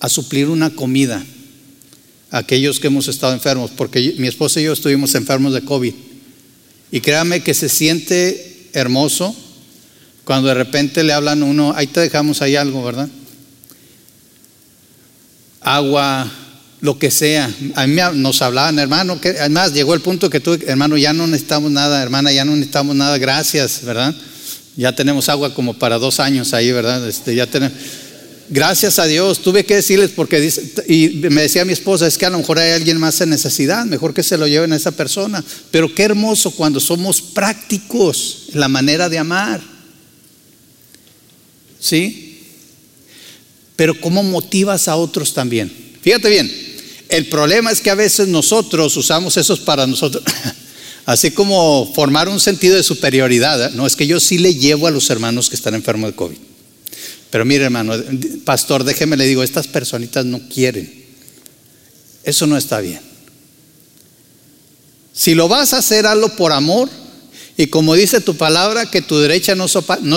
a 0.00 0.08
suplir 0.08 0.48
una 0.48 0.70
comida 0.70 1.24
a 2.30 2.38
aquellos 2.38 2.80
que 2.80 2.86
hemos 2.86 3.08
estado 3.08 3.34
enfermos, 3.34 3.70
porque 3.76 4.14
mi 4.18 4.26
esposa 4.26 4.60
y 4.60 4.64
yo 4.64 4.72
estuvimos 4.72 5.14
enfermos 5.14 5.52
de 5.52 5.64
COVID. 5.64 5.94
Y 6.90 7.00
créame 7.00 7.42
que 7.42 7.52
se 7.52 7.68
siente 7.68 8.70
hermoso 8.72 9.36
cuando 10.24 10.48
de 10.48 10.54
repente 10.54 11.04
le 11.04 11.12
hablan 11.12 11.42
uno, 11.42 11.72
ahí 11.74 11.86
te 11.86 12.00
dejamos 12.00 12.40
ahí 12.40 12.56
algo, 12.56 12.82
¿verdad? 12.84 13.08
Agua, 15.60 16.30
lo 16.80 16.98
que 16.98 17.10
sea. 17.10 17.52
A 17.74 17.86
mí 17.86 18.00
nos 18.14 18.42
hablaban, 18.42 18.78
hermano, 18.78 19.20
que 19.20 19.30
además 19.30 19.72
llegó 19.72 19.94
el 19.94 20.00
punto 20.00 20.30
que 20.30 20.40
tú, 20.40 20.58
hermano, 20.66 20.96
ya 20.96 21.12
no 21.12 21.26
necesitamos 21.26 21.70
nada, 21.70 22.02
hermana, 22.02 22.32
ya 22.32 22.44
no 22.44 22.52
necesitamos 22.52 22.94
nada, 22.94 23.18
gracias, 23.18 23.82
¿verdad? 23.84 24.14
Ya 24.76 24.92
tenemos 24.94 25.28
agua 25.28 25.54
como 25.54 25.74
para 25.74 25.98
dos 25.98 26.20
años 26.20 26.54
ahí, 26.54 26.70
¿verdad? 26.70 27.06
Este, 27.08 27.34
ya 27.34 27.46
tenemos. 27.46 27.76
Gracias 28.50 28.98
a 28.98 29.04
Dios, 29.04 29.40
tuve 29.40 29.64
que 29.64 29.74
decirles 29.74 30.10
porque 30.14 30.40
dice, 30.40 30.72
y 30.88 31.08
me 31.28 31.42
decía 31.42 31.66
mi 31.66 31.74
esposa, 31.74 32.06
es 32.06 32.16
que 32.16 32.24
a 32.24 32.30
lo 32.30 32.38
mejor 32.38 32.58
hay 32.58 32.72
alguien 32.72 32.98
más 32.98 33.20
en 33.20 33.28
necesidad, 33.28 33.84
mejor 33.84 34.14
que 34.14 34.22
se 34.22 34.38
lo 34.38 34.46
lleven 34.46 34.72
a 34.72 34.76
esa 34.76 34.92
persona. 34.92 35.44
Pero 35.70 35.94
qué 35.94 36.04
hermoso 36.04 36.52
cuando 36.52 36.80
somos 36.80 37.20
prácticos 37.20 38.46
en 38.54 38.60
la 38.60 38.68
manera 38.68 39.10
de 39.10 39.18
amar. 39.18 39.60
¿Sí? 41.78 42.40
Pero 43.76 44.00
cómo 44.00 44.22
motivas 44.22 44.88
a 44.88 44.96
otros 44.96 45.34
también. 45.34 45.70
Fíjate 46.00 46.30
bien, 46.30 46.50
el 47.08 47.26
problema 47.26 47.70
es 47.70 47.80
que 47.80 47.90
a 47.90 47.94
veces 47.94 48.28
nosotros 48.28 48.96
usamos 48.96 49.36
esos 49.36 49.60
para 49.60 49.86
nosotros, 49.86 50.22
así 51.06 51.30
como 51.30 51.90
formar 51.94 52.28
un 52.28 52.40
sentido 52.40 52.76
de 52.76 52.82
superioridad. 52.82 53.72
No, 53.72 53.86
es 53.86 53.96
que 53.96 54.06
yo 54.06 54.20
sí 54.20 54.38
le 54.38 54.54
llevo 54.54 54.86
a 54.86 54.90
los 54.90 55.08
hermanos 55.10 55.48
que 55.48 55.56
están 55.56 55.74
enfermos 55.74 56.10
de 56.10 56.16
COVID. 56.16 56.36
Pero 57.30 57.44
mire, 57.44 57.64
hermano, 57.64 57.94
pastor, 58.44 58.84
déjeme 58.84 59.16
le 59.16 59.26
digo, 59.26 59.42
estas 59.42 59.66
personitas 59.66 60.24
no 60.24 60.40
quieren. 60.48 61.06
Eso 62.24 62.46
no 62.46 62.56
está 62.56 62.80
bien. 62.80 63.00
Si 65.12 65.34
lo 65.34 65.48
vas 65.48 65.72
a 65.72 65.78
hacer, 65.78 66.06
hazlo 66.06 66.36
por 66.36 66.52
amor. 66.52 66.88
Y 67.56 67.66
como 67.66 67.94
dice 67.94 68.20
tu 68.20 68.36
palabra, 68.36 68.90
que 68.90 69.02
tu 69.02 69.18
derecha 69.18 69.54
no 69.54 69.68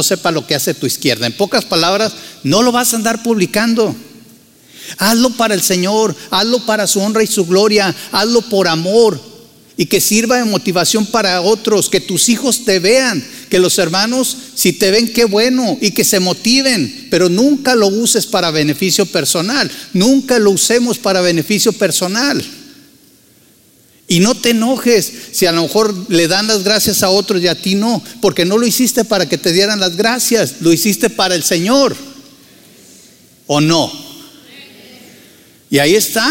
sepa 0.03 0.31
lo 0.31 0.45
que 0.45 0.55
hace 0.55 0.73
tu 0.73 0.85
izquierda. 0.85 1.25
En 1.25 1.33
pocas 1.33 1.65
palabras, 1.65 2.13
no 2.43 2.61
lo 2.61 2.71
vas 2.71 2.93
a 2.93 2.97
andar 2.97 3.23
publicando. 3.23 3.95
Hazlo 4.97 5.31
para 5.31 5.53
el 5.53 5.61
Señor, 5.61 6.15
hazlo 6.29 6.65
para 6.65 6.87
su 6.87 6.99
honra 6.99 7.23
y 7.23 7.27
su 7.27 7.45
gloria, 7.45 7.95
hazlo 8.11 8.41
por 8.41 8.67
amor 8.67 9.31
y 9.81 9.87
que 9.87 9.99
sirva 9.99 10.37
de 10.37 10.45
motivación 10.45 11.07
para 11.07 11.41
otros, 11.41 11.89
que 11.89 11.99
tus 11.99 12.29
hijos 12.29 12.65
te 12.65 12.77
vean, 12.77 13.25
que 13.49 13.57
los 13.57 13.79
hermanos, 13.79 14.37
si 14.53 14.73
te 14.73 14.91
ven, 14.91 15.11
qué 15.11 15.25
bueno, 15.25 15.75
y 15.81 15.89
que 15.89 16.03
se 16.03 16.19
motiven, 16.19 17.07
pero 17.09 17.29
nunca 17.29 17.73
lo 17.73 17.87
uses 17.87 18.27
para 18.27 18.51
beneficio 18.51 19.07
personal, 19.07 19.71
nunca 19.93 20.37
lo 20.37 20.51
usemos 20.51 20.99
para 20.99 21.21
beneficio 21.21 21.73
personal. 21.73 22.43
Y 24.07 24.19
no 24.19 24.35
te 24.35 24.51
enojes 24.51 25.11
si 25.31 25.47
a 25.47 25.51
lo 25.51 25.63
mejor 25.63 26.11
le 26.11 26.27
dan 26.27 26.45
las 26.45 26.63
gracias 26.63 27.01
a 27.01 27.09
otros 27.09 27.41
y 27.41 27.47
a 27.47 27.55
ti 27.55 27.73
no, 27.73 28.03
porque 28.21 28.45
no 28.45 28.59
lo 28.59 28.67
hiciste 28.67 29.03
para 29.03 29.27
que 29.27 29.39
te 29.39 29.51
dieran 29.51 29.79
las 29.79 29.95
gracias, 29.95 30.55
lo 30.59 30.71
hiciste 30.71 31.09
para 31.09 31.33
el 31.33 31.41
Señor. 31.41 31.95
¿O 33.47 33.61
no? 33.61 34.10
Y 35.71 35.79
ahí 35.79 35.95
está. 35.95 36.29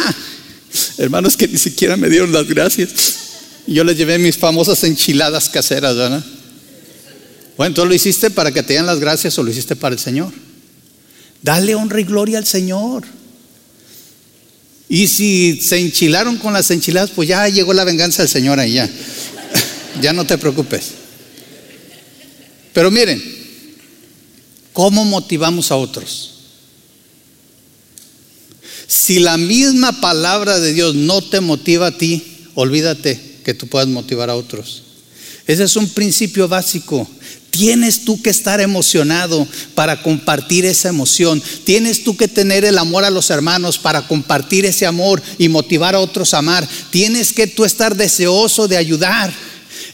Hermanos 0.99 1.37
que 1.37 1.49
ni 1.49 1.59
siquiera 1.59 1.97
me 1.97 2.09
dieron 2.09 2.31
las 2.31 2.47
gracias. 2.47 2.91
Yo 3.67 3.83
les 3.83 3.97
llevé 3.97 4.19
mis 4.19 4.37
famosas 4.37 4.85
enchiladas 4.85 5.49
caseras, 5.49 5.97
¿verdad? 5.97 6.23
Bueno, 7.57 7.69
entonces 7.69 7.89
lo 7.89 7.95
hiciste 7.95 8.31
para 8.31 8.53
que 8.53 8.63
te 8.63 8.75
den 8.75 8.87
las 8.87 9.01
gracias 9.01 9.39
o 9.39 9.43
lo 9.43 9.51
hiciste 9.51 9.75
para 9.75 9.95
el 9.95 9.99
Señor. 9.99 10.33
Dale 11.43 11.75
honra 11.75 12.01
y 12.01 12.05
gloria 12.05 12.39
al 12.39 12.47
Señor. 12.47 13.05
Y 14.89 15.09
si 15.09 15.61
se 15.63 15.79
enchilaron 15.79 16.37
con 16.37 16.53
las 16.53 16.71
enchiladas, 16.71 17.11
pues 17.11 17.29
ya 17.29 17.49
llegó 17.49 17.73
la 17.73 17.85
venganza 17.85 18.23
del 18.23 18.31
Señor 18.31 18.61
ahí, 18.61 18.75
ya. 18.75 18.91
ya 20.03 20.13
no 20.13 20.27
te 20.27 20.37
preocupes. 20.37 20.91
Pero 22.75 22.91
miren, 22.91 23.23
¿cómo 24.73 25.05
motivamos 25.05 25.71
a 25.71 25.77
otros? 25.77 26.40
Si 28.91 29.21
la 29.21 29.37
misma 29.37 30.01
palabra 30.01 30.59
de 30.59 30.73
Dios 30.73 30.97
no 30.97 31.23
te 31.23 31.41
motiva 31.41 31.87
a 31.87 31.97
ti, 31.97 32.25
olvídate 32.57 33.21
que 33.45 33.55
tú 33.55 33.69
puedas 33.69 33.87
motivar 33.87 34.31
a 34.31 34.35
otros. 34.35 34.83
Ese 35.47 35.63
es 35.63 35.77
un 35.77 35.89
principio 35.91 36.49
básico. 36.49 37.09
Tienes 37.51 38.05
tú 38.05 38.21
que 38.21 38.31
estar 38.31 38.61
emocionado 38.61 39.47
para 39.77 40.03
compartir 40.03 40.65
esa 40.65 40.89
emoción. 40.89 41.41
Tienes 41.63 42.03
tú 42.03 42.17
que 42.17 42.27
tener 42.27 42.65
el 42.65 42.79
amor 42.79 43.05
a 43.05 43.11
los 43.11 43.31
hermanos 43.31 43.79
para 43.79 44.09
compartir 44.09 44.67
ese 44.67 44.87
amor 44.87 45.23
y 45.39 45.49
motivar 45.49 45.95
a 45.95 46.01
otros 46.01 46.35
a 46.35 46.39
amar. 46.39 46.69
Tienes 46.91 47.33
que 47.33 47.47
tú 47.47 47.65
estar 47.65 47.95
deseoso 47.95 48.67
de 48.67 48.77
ayudar. 48.77 49.33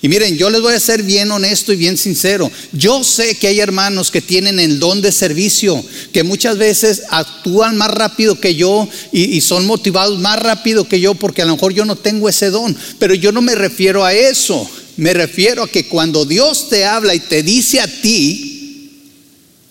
Y 0.03 0.09
miren, 0.09 0.37
yo 0.37 0.51
les 0.51 0.61
voy 0.61 0.75
a 0.75 0.81
ser 0.81 1.03
bien 1.03 1.31
honesto 1.31 1.73
y 1.73 1.77
bien 1.77 1.97
sincero. 1.97 2.51
Yo 2.73 3.03
sé 3.03 3.37
que 3.37 3.49
hay 3.49 3.61
hermanos 3.61 4.11
que 4.11 4.21
tienen 4.21 4.61
el 4.61 4.79
don 4.79 5.01
de 5.01 5.11
servicio, 5.11 5.83
que 6.13 6.23
muchas 6.23 6.59
veces 6.59 7.05
actúan 7.09 7.77
más 7.77 7.91
rápido 7.91 8.39
que 8.39 8.55
yo 8.55 8.89
y, 9.13 9.41
son 9.41 9.67
motivados 9.67 10.19
más 10.19 10.39
rápido 10.39 10.87
que 10.87 11.01
yo 11.01 11.15
porque 11.15 11.43
a 11.43 11.47
lo 11.47 11.55
mejor 11.55 11.73
yo 11.73 11.85
no 11.85 11.97
tengo 11.97 12.29
ese 12.29 12.51
don. 12.51 12.77
Pero 12.99 13.15
yo 13.15 13.33
no 13.33 13.41
me 13.41 13.55
refiero 13.55 14.05
a 14.05 14.13
eso. 14.13 14.69
Me 14.97 15.15
refiero 15.15 15.63
a 15.63 15.69
que 15.69 15.89
cuando 15.89 16.25
Dios 16.25 16.69
te 16.69 16.85
habla 16.85 17.15
y 17.15 17.21
te 17.21 17.43
dice 17.43 17.81
a 17.81 17.87
ti, 17.87 18.93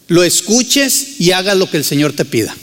lo 0.07 0.23
escuches 0.23 1.19
y 1.19 1.31
hagas 1.31 1.57
lo 1.57 1.69
que 1.69 1.77
el 1.77 1.83
Señor 1.83 2.13
te 2.13 2.25
pida. 2.25 2.55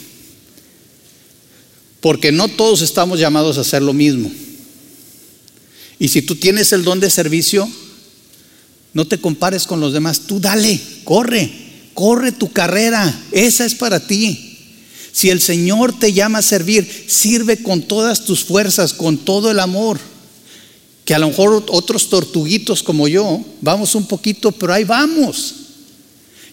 Porque 2.01 2.33
no 2.33 2.48
todos 2.48 2.83
estamos 2.83 3.20
llamados 3.20 3.59
a 3.59 3.62
hacer 3.62 3.83
lo 3.83 3.92
mismo. 3.92 4.31
Y 6.03 6.09
si 6.09 6.21
tú 6.21 6.35
tienes 6.35 6.73
el 6.73 6.83
don 6.83 6.99
de 6.99 7.09
servicio, 7.09 7.71
no 8.93 9.07
te 9.07 9.19
compares 9.19 9.69
con 9.69 9.79
los 9.79 9.93
demás. 9.93 10.23
Tú 10.27 10.41
dale, 10.41 10.81
corre, 11.05 11.49
corre 11.95 12.33
tu 12.33 12.51
carrera. 12.51 13.23
Esa 13.31 13.65
es 13.65 13.77
para 13.77 14.05
ti. 14.05 14.59
Si 15.12 15.31
el 15.31 15.41
Señor 15.41 15.97
te 15.97 16.12
llama 16.12 16.38
a 16.38 16.43
servir, 16.43 17.07
sirve 17.07 17.62
con 17.62 17.83
todas 17.83 18.25
tus 18.25 18.43
fuerzas, 18.43 18.95
con 18.95 19.17
todo 19.17 19.53
el 19.53 19.61
amor 19.61 20.01
que 21.05 21.15
a 21.15 21.21
lo 21.21 21.29
mejor 21.29 21.67
otros 21.69 22.09
tortuguitos 22.09 22.83
como 22.83 23.07
yo, 23.07 23.41
vamos 23.61 23.95
un 23.95 24.09
poquito, 24.09 24.51
pero 24.51 24.73
ahí 24.73 24.83
vamos. 24.83 25.55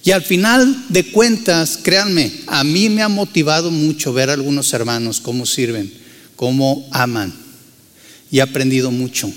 Y 0.04 0.12
al 0.12 0.22
final 0.22 0.86
de 0.90 1.12
cuentas, 1.12 1.80
créanme, 1.82 2.32
a 2.46 2.64
mí 2.64 2.88
me 2.90 3.02
ha 3.02 3.10
motivado 3.10 3.72
mucho 3.72 4.14
ver 4.14 4.30
a 4.30 4.34
algunos 4.34 4.72
hermanos 4.74 5.20
cómo 5.20 5.48
sirven, 5.48 5.92
cómo 6.36 6.88
aman. 6.92 7.49
Y 8.32 8.39
he 8.39 8.42
aprendido 8.42 8.92
mucho. 8.92 9.32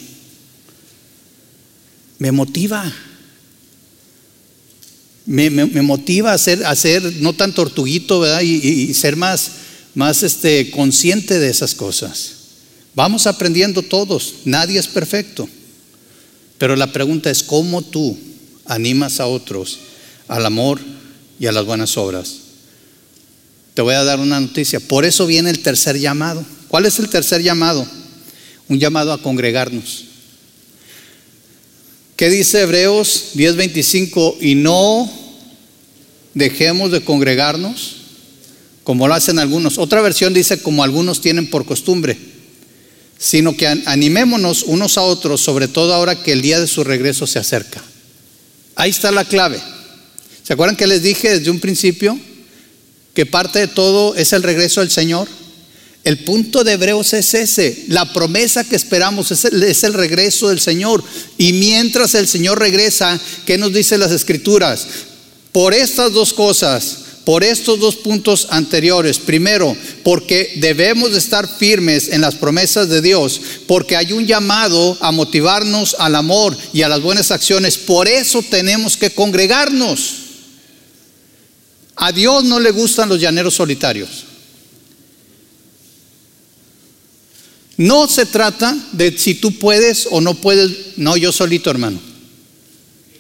Me 2.19 2.31
motiva. 2.33 2.93
Me, 5.25 5.51
motiva 5.51 6.33
a 6.33 6.39
ser, 6.39 6.65
a 6.65 6.75
ser, 6.75 7.03
no 7.21 7.33
tan 7.33 7.55
tortuguito, 7.55 8.21
¿verdad? 8.21 8.43
Y, 8.43 8.57
y 8.57 8.95
ser 8.95 9.17
más, 9.17 9.51
más 9.95 10.23
este, 10.23 10.71
consciente 10.71 11.39
de 11.39 11.49
esas 11.49 11.75
cosas. 11.75 12.33
Vamos 12.95 13.27
aprendiendo 13.27 13.83
todos, 13.83 14.35
nadie 14.45 14.79
es 14.79 14.87
perfecto. 14.87 15.49
Pero 16.59 16.77
la 16.77 16.93
pregunta 16.93 17.31
es, 17.31 17.43
¿cómo 17.43 17.83
tú 17.83 18.17
animas 18.67 19.21
a 19.21 19.27
otros 19.27 19.79
al 20.29 20.47
amor 20.47 20.81
y 21.41 21.47
a 21.47 21.53
las 21.53 21.65
buenas 21.65 21.97
obras? 21.97 22.37
Te 23.75 23.83
voy 23.83 23.95
a 23.95 24.05
dar 24.05 24.21
una 24.21 24.39
noticia. 24.39 24.79
Por 24.81 25.05
eso 25.05 25.27
viene 25.27 25.51
el 25.51 25.61
tercer 25.61 25.99
llamado. 25.99 26.45
¿Cuál 26.69 26.87
es 26.87 26.99
el 26.99 27.09
tercer 27.09 27.43
llamado? 27.43 27.87
Un 28.73 28.81
llamado 28.81 29.13
a 29.13 29.21
congregarnos. 29.21 30.07
¿Qué 32.17 32.31
dice 32.31 32.63
Hebreos 32.63 33.33
10:25? 33.35 34.39
Y 34.41 34.55
no 34.55 35.13
dejemos 36.33 36.91
de 36.91 37.03
congregarnos 37.03 37.97
como 38.83 39.09
lo 39.09 39.13
hacen 39.13 39.39
algunos. 39.39 39.77
Otra 39.77 40.01
versión 40.01 40.33
dice 40.33 40.63
como 40.63 40.83
algunos 40.83 41.21
tienen 41.21 41.51
por 41.51 41.67
costumbre 41.67 42.17
sino 43.19 43.55
que 43.55 43.67
animémonos 43.69 44.63
unos 44.63 44.97
a 44.97 45.03
otros, 45.03 45.43
sobre 45.43 45.69
todo 45.69 45.93
ahora 45.93 46.23
que 46.23 46.33
el 46.33 46.41
día 46.41 46.59
de 46.59 46.67
su 46.67 46.83
regreso 46.83 47.27
se 47.27 47.39
acerca. 47.39 47.83
Ahí 48.75 48.89
está 48.89 49.13
la 49.13 49.27
clave. 49.27 49.61
¿Se 50.43 50.55
acuerdan 50.55 50.77
que 50.77 50.87
les 50.87 51.03
dije 51.03 51.39
desde 51.39 51.51
un 51.51 51.61
principio 51.61 52.19
que 53.13 53.27
parte 53.27 53.59
de 53.59 53.69
todo 53.69 54.17
es 54.17 54.33
el 54.33 54.43
regreso 54.43 54.81
del 54.81 54.91
Señor? 54.91 55.29
El 56.05 56.25
punto 56.25 56.65
de 56.65 56.73
Hebreos 56.73 57.13
es 57.13 57.33
ese, 57.35 57.85
la 57.89 58.13
promesa 58.13 58.65
que 58.65 58.75
esperamos 58.75 59.31
es 59.31 59.45
el, 59.45 59.63
es 59.63 59.85
el, 59.85 59.95
regreso 59.95 60.49
del 60.49 60.59
Señor. 60.59 61.03
Y 61.39 61.53
mientras 61.53 62.17
el 62.17 62.27
Señor 62.27 62.59
regresa, 62.59 63.21
¿qué 63.47 63.57
nos 63.57 63.73
dice 63.73 63.99
las 63.99 64.11
escrituras? 64.11 64.87
Por 65.53 65.75
estas 65.75 66.13
dos 66.13 66.33
cosas, 66.33 66.97
por 67.25 67.45
estos 67.45 67.79
dos 67.79 67.95
puntos 67.95 68.49
anteriores. 68.51 69.21
Primero, 69.21 69.77
porque 70.03 70.55
debemos 70.57 71.13
de 71.13 71.19
estar 71.19 71.47
firmes 71.47 72.09
en 72.09 72.21
las 72.21 72.35
promesas 72.35 72.89
de 72.89 73.01
Dios, 73.01 73.41
porque 73.69 73.97
hay 73.97 74.13
un 74.13 74.27
llamado 74.27 74.99
a 75.01 75.13
motivarnos 75.13 75.95
al 76.01 76.17
amor 76.17 76.57
y 76.73 76.83
a 76.83 76.89
las 76.89 77.01
buenas 77.01 77.31
acciones. 77.31 77.79
Por 77.79 78.09
eso 78.09 78.43
tenemos 78.43 78.97
que 78.97 79.11
congregarnos. 79.11 80.17
A 81.95 82.11
Dios 82.11 82.43
no 82.43 82.59
le 82.59 82.73
gustan 82.73 83.09
los 83.09 83.21
llaneros 83.21 83.55
solitarios. 83.55 84.32
No 87.83 88.07
se 88.07 88.27
trata 88.27 88.77
de 88.93 89.19
si 89.19 89.35
tú 89.35 89.59
puedes 89.59 90.07
o 90.13 90.21
no 90.21 90.35
puedes. 90.35 90.97
No, 90.97 91.17
yo 91.17 91.33
solito, 91.33 91.69
hermano. 91.69 91.99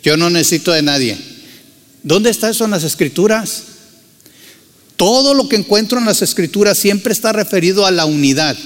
Yo 0.04 0.16
no 0.16 0.30
necesito 0.30 0.70
de 0.70 0.82
nadie. 0.82 1.18
¿Dónde 2.04 2.30
está 2.30 2.48
eso 2.48 2.64
en 2.64 2.70
las 2.70 2.84
escrituras? 2.84 3.64
Todo 4.96 5.34
lo 5.34 5.48
que 5.48 5.56
encuentro 5.56 5.98
en 5.98 6.04
las 6.04 6.22
escrituras 6.22 6.78
siempre 6.78 7.12
está 7.12 7.32
referido 7.32 7.86
a 7.86 7.90
la 7.90 8.04
unidad. 8.04 8.56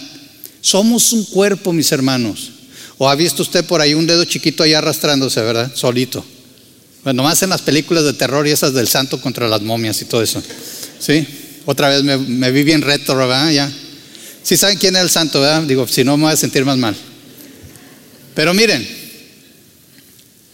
Somos 0.61 1.15
un 1.15 1.25
cuerpo, 1.25 1.73
mis 1.73 1.91
hermanos. 1.93 2.51
¿O 2.99 3.09
ha 3.09 3.15
visto 3.15 3.43
usted 3.43 3.65
por 3.65 3.81
ahí 3.81 3.95
un 3.95 4.07
dedo 4.07 4.27
chiquito 4.27 4.65
ahí 4.65 4.75
arrastrándose, 4.75 5.41
verdad? 5.41 5.73
Solito. 5.75 6.23
Bueno, 7.05 7.23
más 7.23 7.43
en 7.43 7.49
las 7.49 7.63
películas 7.63 8.05
de 8.05 8.13
terror 8.13 8.47
y 8.47 8.51
esas 8.51 8.75
del 8.75 8.89
santo 8.89 9.19
contra 9.19 9.49
las 9.49 9.63
momias 9.63 10.03
y 10.03 10.05
todo 10.05 10.23
eso. 10.23 10.43
¿Sí? 10.99 11.27
Otra 11.65 11.89
vez 11.89 12.03
me, 12.03 12.51
vi 12.51 12.65
bien 12.65 12.83
retro, 12.83 13.17
¿verdad? 13.17 13.51
Ya. 13.51 13.73
Si 14.47 14.57
saben 14.57 14.79
quién 14.79 14.95
es 14.95 15.03
el 15.03 15.11
santo, 15.11 15.41
¿verdad? 15.41 15.65
Digo, 15.65 15.89
si 15.89 16.05
no 16.05 16.17
me 16.17 16.23
voy 16.23 16.33
a 16.33 16.37
sentir 16.37 16.65
más 16.65 16.79
mal. 16.79 16.95
Pero 18.33 18.55
miren, 18.55 18.87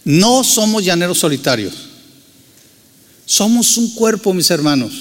no 0.03 0.43
somos 0.43 0.83
llaneros 0.83 1.19
solitarios. 1.19 1.75
Somos 3.27 3.77
un 3.77 3.93
cuerpo, 3.93 4.33
mis 4.33 4.49
hermanos. 4.49 4.93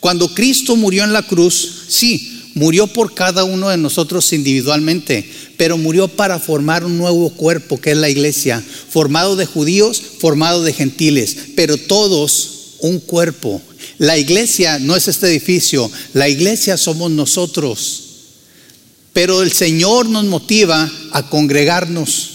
Cuando 0.00 0.34
Cristo 0.34 0.74
murió 0.74 1.04
en 1.04 1.12
la 1.12 1.22
cruz, 1.22 1.84
sí, 1.86 2.50
murió 2.56 2.88
por 2.88 3.14
cada 3.14 3.44
uno 3.44 3.68
de 3.68 3.76
nosotros 3.76 4.32
individualmente, 4.32 5.30
pero 5.56 5.78
murió 5.78 6.08
para 6.08 6.40
formar 6.40 6.84
un 6.84 6.98
nuevo 6.98 7.30
cuerpo 7.30 7.80
que 7.80 7.92
es 7.92 7.96
la 7.96 8.10
iglesia, 8.10 8.60
formado 8.88 9.36
de 9.36 9.46
judíos, 9.46 10.02
formado 10.18 10.64
de 10.64 10.72
gentiles, 10.72 11.36
pero 11.54 11.76
todos 11.76 12.59
un 12.82 13.00
cuerpo. 13.00 13.60
La 13.98 14.18
iglesia 14.18 14.78
no 14.78 14.96
es 14.96 15.08
este 15.08 15.28
edificio, 15.28 15.90
la 16.14 16.28
iglesia 16.28 16.76
somos 16.76 17.10
nosotros. 17.10 18.04
Pero 19.12 19.42
el 19.42 19.52
Señor 19.52 20.08
nos 20.08 20.24
motiva 20.24 20.90
a 21.12 21.28
congregarnos. 21.28 22.30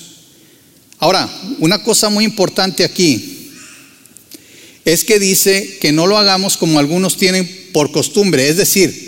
Ahora, 1.00 1.30
una 1.60 1.84
cosa 1.84 2.10
muy 2.10 2.26
importante 2.26 2.84
aquí, 2.84 3.52
es 4.86 5.04
que 5.04 5.18
dice 5.18 5.80
que 5.82 5.92
no 5.92 6.06
lo 6.06 6.18
hagamos 6.18 6.58
como 6.58 6.78
algunos 6.80 7.18
tienen 7.18 7.70
por 7.74 7.92
costumbre. 7.92 8.48
Es 8.48 8.58
decir, 8.58 9.06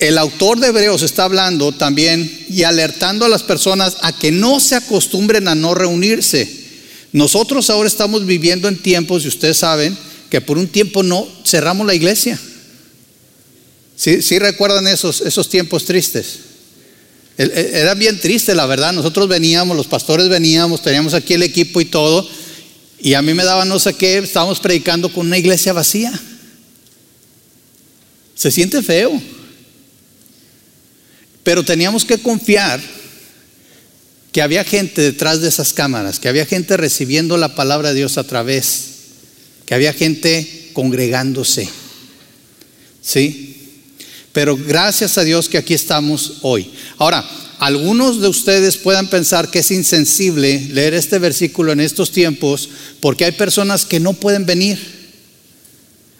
el 0.00 0.18
autor 0.18 0.58
de 0.58 0.68
Hebreos 0.68 1.02
está 1.02 1.24
hablando 1.24 1.70
también 1.70 2.44
y 2.48 2.64
alertando 2.64 3.24
a 3.24 3.28
las 3.28 3.44
personas 3.44 3.96
a 4.02 4.12
que 4.12 4.32
no 4.32 4.58
se 4.58 4.74
acostumbren 4.74 5.46
a 5.46 5.54
no 5.54 5.74
reunirse. 5.74 6.48
Nosotros 7.12 7.70
ahora 7.70 7.88
estamos 7.88 8.26
viviendo 8.26 8.66
en 8.66 8.82
tiempos, 8.82 9.24
y 9.24 9.28
ustedes 9.28 9.58
saben, 9.58 9.96
que 10.32 10.40
por 10.40 10.56
un 10.56 10.66
tiempo 10.66 11.02
no 11.02 11.28
cerramos 11.44 11.86
la 11.86 11.94
iglesia. 11.94 12.40
¿Sí, 13.94 14.38
recuerdan 14.38 14.88
esos, 14.88 15.20
esos 15.20 15.46
tiempos 15.50 15.84
tristes? 15.84 16.38
E, 17.36 17.72
era 17.74 17.92
bien 17.92 18.18
triste, 18.18 18.54
la 18.54 18.64
verdad. 18.64 18.94
Nosotros 18.94 19.28
veníamos, 19.28 19.76
los 19.76 19.88
pastores 19.88 20.30
veníamos, 20.30 20.80
teníamos 20.80 21.12
aquí 21.12 21.34
el 21.34 21.42
equipo 21.42 21.82
y 21.82 21.84
todo, 21.84 22.26
y 22.98 23.12
a 23.12 23.20
mí 23.20 23.34
me 23.34 23.44
daba 23.44 23.66
no 23.66 23.78
sé 23.78 23.92
qué, 23.92 24.16
estábamos 24.16 24.58
predicando 24.58 25.12
con 25.12 25.26
una 25.26 25.36
iglesia 25.36 25.74
vacía. 25.74 26.18
Se 28.34 28.50
siente 28.50 28.80
feo. 28.80 29.12
Pero 31.42 31.62
teníamos 31.62 32.06
que 32.06 32.16
confiar 32.16 32.80
que 34.32 34.40
había 34.40 34.64
gente 34.64 35.02
detrás 35.02 35.42
de 35.42 35.48
esas 35.48 35.74
cámaras, 35.74 36.18
que 36.18 36.30
había 36.30 36.46
gente 36.46 36.78
recibiendo 36.78 37.36
la 37.36 37.54
palabra 37.54 37.90
de 37.90 37.96
Dios 37.96 38.16
a 38.16 38.24
través, 38.24 38.91
había 39.74 39.92
gente 39.92 40.70
congregándose. 40.72 41.68
¿Sí? 43.00 43.52
Pero 44.32 44.56
gracias 44.56 45.18
a 45.18 45.24
Dios 45.24 45.48
que 45.48 45.58
aquí 45.58 45.74
estamos 45.74 46.38
hoy. 46.42 46.70
Ahora, 46.98 47.28
algunos 47.58 48.20
de 48.20 48.28
ustedes 48.28 48.76
puedan 48.76 49.08
pensar 49.08 49.50
que 49.50 49.60
es 49.60 49.70
insensible 49.70 50.68
leer 50.70 50.94
este 50.94 51.18
versículo 51.18 51.72
en 51.72 51.80
estos 51.80 52.10
tiempos 52.10 52.68
porque 53.00 53.24
hay 53.24 53.32
personas 53.32 53.84
que 53.84 54.00
no 54.00 54.14
pueden 54.14 54.46
venir. 54.46 55.02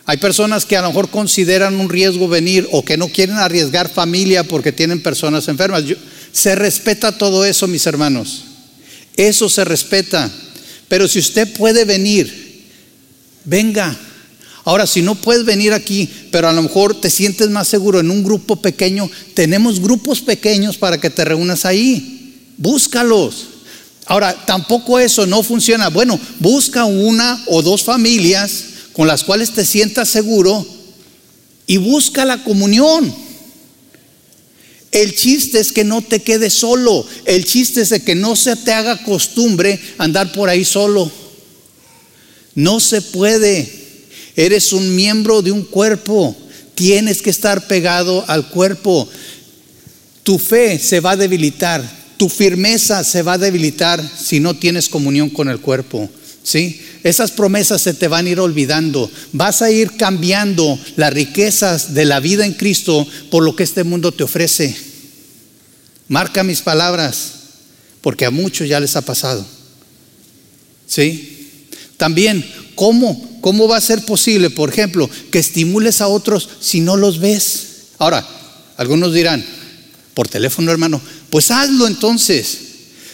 Hay 0.04 0.18
personas 0.18 0.64
que 0.64 0.76
a 0.76 0.82
lo 0.82 0.88
mejor 0.88 1.10
consideran 1.10 1.80
un 1.80 1.88
riesgo 1.88 2.28
venir 2.28 2.68
o 2.72 2.84
que 2.84 2.96
no 2.96 3.08
quieren 3.08 3.36
arriesgar 3.36 3.88
familia 3.88 4.44
porque 4.44 4.72
tienen 4.72 5.02
personas 5.02 5.48
enfermas. 5.48 5.84
se 6.32 6.54
respeta 6.54 7.16
todo 7.16 7.44
eso, 7.44 7.66
mis 7.66 7.86
hermanos. 7.86 8.44
Eso 9.16 9.48
se 9.48 9.64
respeta. 9.64 10.30
Pero 10.88 11.08
si 11.08 11.18
usted 11.18 11.52
puede 11.54 11.84
venir, 11.84 12.51
venga. 13.44 13.96
Ahora, 14.64 14.86
si 14.86 15.02
no 15.02 15.16
puedes 15.16 15.44
venir 15.44 15.72
aquí, 15.72 16.08
pero 16.30 16.48
a 16.48 16.52
lo 16.52 16.62
mejor 16.62 17.00
te 17.00 17.10
sientes 17.10 17.50
más 17.50 17.66
seguro 17.66 18.00
en 18.00 18.10
un 18.10 18.22
grupo 18.22 18.56
pequeño, 18.56 19.10
tenemos 19.34 19.80
grupos 19.80 20.20
pequeños 20.20 20.76
para 20.76 20.98
que 20.98 21.10
te 21.10 21.24
reúnas 21.24 21.64
ahí. 21.64 22.52
Búscalos. 22.58 23.46
Ahora, 24.06 24.34
tampoco 24.46 24.98
eso 24.98 25.26
no 25.26 25.42
funciona. 25.42 25.88
Bueno, 25.88 26.18
busca 26.38 26.84
una 26.84 27.42
o 27.46 27.62
dos 27.62 27.82
familias 27.82 28.64
con 28.92 29.08
las 29.08 29.24
cuales 29.24 29.52
te 29.52 29.64
sientas 29.64 30.08
seguro 30.08 30.64
y 31.66 31.78
busca 31.78 32.24
la 32.24 32.44
comunión. 32.44 33.12
El 34.92 35.16
chiste 35.16 35.58
es 35.58 35.72
que 35.72 35.84
no 35.84 36.02
te 36.02 36.20
quedes 36.20 36.52
solo. 36.52 37.06
El 37.24 37.46
chiste 37.46 37.80
es 37.80 37.88
de 37.88 38.02
que 38.02 38.14
no 38.14 38.36
se 38.36 38.54
te 38.56 38.72
haga 38.72 39.02
costumbre 39.02 39.80
andar 39.98 40.32
por 40.32 40.50
ahí 40.50 40.64
solo. 40.64 41.10
No 42.54 42.80
se 42.80 43.02
puede. 43.02 43.70
Eres 44.36 44.72
un 44.72 44.94
miembro 44.94 45.42
de 45.42 45.52
un 45.52 45.62
cuerpo. 45.62 46.36
Tienes 46.74 47.22
que 47.22 47.30
estar 47.30 47.66
pegado 47.66 48.24
al 48.28 48.48
cuerpo. 48.48 49.08
Tu 50.22 50.38
fe 50.38 50.78
se 50.78 51.00
va 51.00 51.12
a 51.12 51.16
debilitar. 51.16 52.02
Tu 52.16 52.28
firmeza 52.28 53.04
se 53.04 53.22
va 53.22 53.34
a 53.34 53.38
debilitar 53.38 54.02
si 54.02 54.40
no 54.40 54.54
tienes 54.54 54.88
comunión 54.88 55.30
con 55.30 55.48
el 55.48 55.60
cuerpo. 55.60 56.08
¿Sí? 56.44 56.80
Esas 57.04 57.30
promesas 57.30 57.82
se 57.82 57.94
te 57.94 58.08
van 58.08 58.26
a 58.26 58.30
ir 58.30 58.40
olvidando. 58.40 59.10
Vas 59.32 59.62
a 59.62 59.70
ir 59.70 59.96
cambiando 59.96 60.78
las 60.96 61.12
riquezas 61.12 61.94
de 61.94 62.04
la 62.04 62.20
vida 62.20 62.46
en 62.46 62.54
Cristo 62.54 63.06
por 63.30 63.42
lo 63.42 63.56
que 63.56 63.64
este 63.64 63.84
mundo 63.84 64.12
te 64.12 64.24
ofrece. 64.24 64.76
Marca 66.08 66.42
mis 66.42 66.60
palabras, 66.60 67.32
porque 68.00 68.24
a 68.24 68.30
muchos 68.30 68.68
ya 68.68 68.80
les 68.80 68.96
ha 68.96 69.02
pasado. 69.02 69.46
¿Sí? 70.86 71.31
También, 71.96 72.44
¿cómo? 72.74 73.38
¿Cómo 73.40 73.66
va 73.68 73.76
a 73.76 73.80
ser 73.80 74.04
posible, 74.04 74.50
por 74.50 74.70
ejemplo, 74.70 75.10
que 75.30 75.38
estimules 75.38 76.00
a 76.00 76.08
otros 76.08 76.48
si 76.60 76.80
no 76.80 76.96
los 76.96 77.18
ves? 77.18 77.66
Ahora, 77.98 78.26
algunos 78.76 79.12
dirán, 79.12 79.44
por 80.14 80.28
teléfono 80.28 80.70
hermano, 80.70 81.00
pues 81.30 81.50
hazlo 81.50 81.86
entonces. 81.86 82.58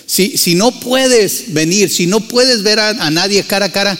Si, 0.06 0.54
no 0.54 0.70
puedes 0.80 1.52
venir, 1.52 1.90
si 1.90 2.06
no 2.06 2.20
puedes 2.20 2.62
ver 2.62 2.78
a, 2.78 2.88
a 2.88 3.10
nadie 3.10 3.42
cara 3.44 3.66
a 3.66 3.72
cara, 3.72 3.98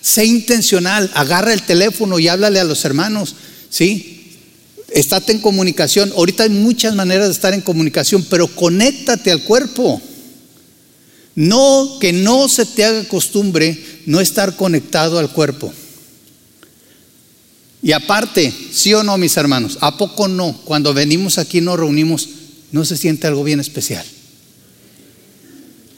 sé 0.00 0.24
intencional, 0.24 1.10
agarra 1.14 1.52
el 1.52 1.62
teléfono 1.62 2.18
y 2.18 2.28
háblale 2.28 2.60
a 2.60 2.64
los 2.64 2.84
hermanos, 2.84 3.34
¿sí? 3.68 4.38
Estate 4.90 5.32
en 5.32 5.40
comunicación. 5.40 6.12
Ahorita 6.16 6.44
hay 6.44 6.50
muchas 6.50 6.94
maneras 6.94 7.26
de 7.26 7.32
estar 7.32 7.54
en 7.54 7.60
comunicación, 7.60 8.26
pero 8.28 8.48
conéctate 8.48 9.30
al 9.30 9.44
cuerpo. 9.44 10.00
No, 11.34 11.98
que 12.00 12.12
no 12.12 12.48
se 12.48 12.66
te 12.66 12.84
haga 12.84 13.06
costumbre 13.06 13.78
no 14.06 14.20
estar 14.20 14.56
conectado 14.56 15.18
al 15.18 15.30
cuerpo. 15.30 15.72
Y 17.82 17.92
aparte, 17.92 18.52
sí 18.72 18.92
o 18.92 19.02
no, 19.02 19.16
mis 19.16 19.36
hermanos, 19.36 19.78
¿a 19.80 19.96
poco 19.96 20.28
no? 20.28 20.56
Cuando 20.64 20.92
venimos 20.92 21.38
aquí 21.38 21.60
nos 21.60 21.78
reunimos, 21.78 22.28
¿no 22.72 22.84
se 22.84 22.96
siente 22.96 23.26
algo 23.26 23.42
bien 23.42 23.60
especial? 23.60 24.04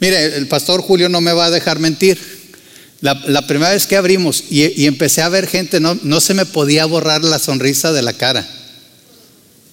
Mire, 0.01 0.37
el 0.37 0.47
pastor 0.49 0.81
Julio 0.81 1.09
no 1.09 1.21
me 1.21 1.33
va 1.33 1.47
a 1.47 1.51
dejar 1.51 1.79
mentir. 1.79 2.19
La, 3.01 3.47
primera 3.49 3.73
vez 3.73 3.89
que 3.89 3.97
abrimos 3.97 4.45
y, 4.49 4.87
empecé 4.87 5.23
a 5.23 5.29
ver 5.29 5.49
gente, 5.49 5.81
no, 5.81 5.99
no 6.05 6.21
se 6.21 6.35
me 6.35 6.47
podía 6.47 6.87
borrar 6.87 7.25
la 7.25 7.41
sonrisa 7.41 7.93
de 7.93 8.03
la 8.03 8.13
cara. 8.13 8.49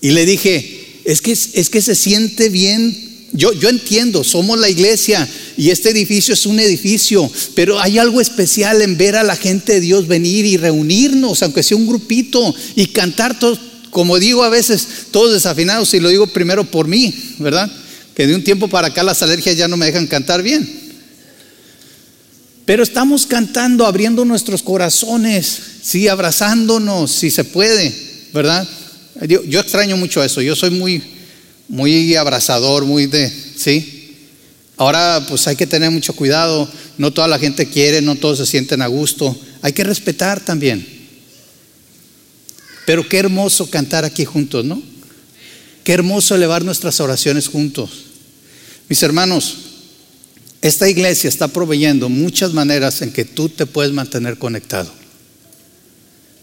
Y 0.02 0.12
le 0.12 0.26
dije, 0.26 1.02
es 1.06 1.22
que, 1.22 1.32
es 1.32 1.70
que 1.70 1.82
se 1.82 1.94
siente 1.94 2.50
bien 2.50 3.09
yo, 3.34 3.52
entiendo, 3.70 4.24
somos 4.24 4.60
la 4.60 4.70
iglesia 4.70 5.28
y 5.56 5.70
este 5.70 5.90
edificio 5.90 6.34
es 6.34 6.46
un 6.46 6.60
edificio, 6.60 7.30
pero 7.54 7.80
hay 7.80 8.00
algo 8.00 8.22
especial 8.22 8.82
en 8.82 8.98
ver 8.98 9.16
a 9.16 9.24
la 9.24 9.36
gente 9.36 9.74
de 9.74 9.82
Dios 9.82 10.08
venir 10.08 10.46
y 10.46 10.58
reunirnos, 10.58 11.44
aunque 11.44 11.62
sea 11.62 11.78
un 11.78 11.88
grupito, 11.88 12.56
y 12.76 12.88
cantar 12.88 13.38
todos, 13.40 13.60
como 13.92 14.18
digo 14.18 14.44
a 14.44 14.50
veces, 14.50 14.88
todos 15.12 15.34
desafinados, 15.34 15.94
y 15.94 16.00
lo 16.00 16.10
digo 16.10 16.28
primero 16.28 16.64
por 16.64 16.88
mí, 16.88 17.14
¿verdad? 17.38 17.72
Que 18.16 18.26
de 18.26 18.36
un 18.36 18.44
tiempo 18.44 18.68
para 18.68 18.88
acá 18.88 19.04
las 19.04 19.22
alergias 19.22 19.56
ya 19.56 19.68
no 19.68 19.78
me 19.78 19.86
dejan 19.86 20.08
cantar 20.08 20.42
bien. 20.42 20.68
Pero 22.66 22.84
estamos 22.84 23.26
cantando, 23.26 23.86
abriendo 23.86 24.26
nuestros 24.26 24.64
corazones, 24.64 25.60
sí, 25.84 26.08
abrazándonos, 26.08 27.12
si 27.12 27.32
se 27.32 27.44
puede, 27.44 27.94
¿verdad? 28.34 28.68
yo 29.28 29.60
extraño 29.60 29.98
mucho 29.98 30.24
eso, 30.24 30.42
yo 30.42 30.56
soy 30.56 30.70
muy 30.70 31.19
muy 31.70 32.16
abrazador, 32.16 32.84
muy 32.84 33.06
de, 33.06 33.32
¿sí? 33.56 34.18
Ahora 34.76 35.24
pues 35.28 35.48
hay 35.48 35.56
que 35.56 35.68
tener 35.68 35.92
mucho 35.92 36.14
cuidado, 36.14 36.70
no 36.98 37.14
toda 37.14 37.28
la 37.28 37.40
gente 37.40 37.68
quiere, 37.68 38.02
no 38.02 38.16
todos 38.16 38.40
se 38.40 38.46
sienten 38.46 38.82
a 38.82 38.88
gusto, 38.88 39.38
hay 39.62 39.72
que 39.74 39.84
respetar 39.84 40.40
también. 40.40 40.86
Pero 42.86 43.08
qué 43.08 43.20
hermoso 43.20 43.70
cantar 43.70 44.04
aquí 44.04 44.26
juntos, 44.26 44.66
¿no? 44.66 44.82
Qué 45.84 45.94
hermoso 45.94 46.34
elevar 46.34 46.64
nuestras 46.64 47.00
oraciones 47.00 47.48
juntos. 47.48 47.90
Mis 48.88 49.04
hermanos, 49.04 49.58
esta 50.62 50.90
iglesia 50.90 51.28
está 51.28 51.48
proveyendo 51.48 52.10
muchas 52.10 52.54
maneras 52.54 53.02
en 53.02 53.14
que 53.14 53.26
tú 53.26 53.48
te 53.50 53.66
puedes 53.66 53.94
mantener 53.94 54.38
conectado. 54.38 54.92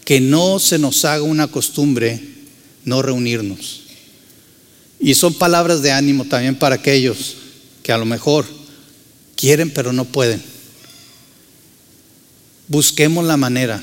Que 0.04 0.20
no 0.20 0.58
se 0.58 0.78
nos 0.78 1.04
haga 1.04 1.22
una 1.22 1.48
costumbre 1.48 2.20
no 2.84 3.02
reunirnos. 3.02 3.86
Y 4.98 5.14
son 5.14 5.35
palabras 5.35 5.82
de 5.82 5.92
ánimo 5.92 6.24
también 6.24 6.56
para 6.56 6.76
aquellos 6.76 7.37
que 7.82 7.92
a 7.92 7.98
lo 7.98 8.04
mejor 8.04 8.46
quieren 9.37 9.70
pero 9.70 9.92
no 9.92 10.04
pueden. 10.04 10.42
Busquemos 12.68 13.24
la 13.24 13.37
manera. 13.37 13.82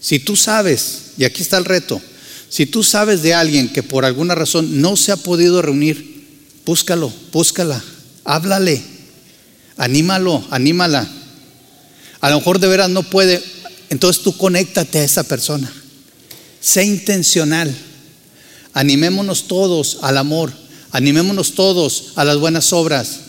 Si 0.00 0.18
tú 0.18 0.36
sabes, 0.36 1.12
y 1.18 1.24
aquí 1.24 1.42
está 1.42 1.58
el 1.58 1.64
reto, 1.64 2.00
si 2.48 2.66
tú 2.66 2.82
sabes 2.82 3.22
de 3.22 3.34
alguien 3.34 3.72
que 3.72 3.82
por 3.82 4.04
alguna 4.04 4.34
razón 4.34 4.80
no 4.80 4.96
se 4.96 5.12
ha 5.12 5.16
podido 5.16 5.60
reunir, 5.60 6.26
búscalo, 6.64 7.12
búscala, 7.32 7.82
háblale, 8.24 8.82
anímalo, 9.76 10.44
anímala. 10.50 11.08
A 12.20 12.30
lo 12.30 12.38
mejor 12.38 12.60
de 12.60 12.68
veras 12.68 12.90
no 12.90 13.02
puede, 13.02 13.42
entonces 13.90 14.22
tú 14.22 14.36
conéctate 14.36 14.98
a 14.98 15.04
esa 15.04 15.24
persona. 15.24 15.70
Sé 16.60 16.84
intencional. 16.84 17.74
Animémonos 18.74 19.46
todos 19.46 19.98
al 20.02 20.18
amor, 20.18 20.52
animémonos 20.90 21.54
todos 21.54 22.12
a 22.16 22.24
las 22.24 22.38
buenas 22.38 22.72
obras. 22.72 23.20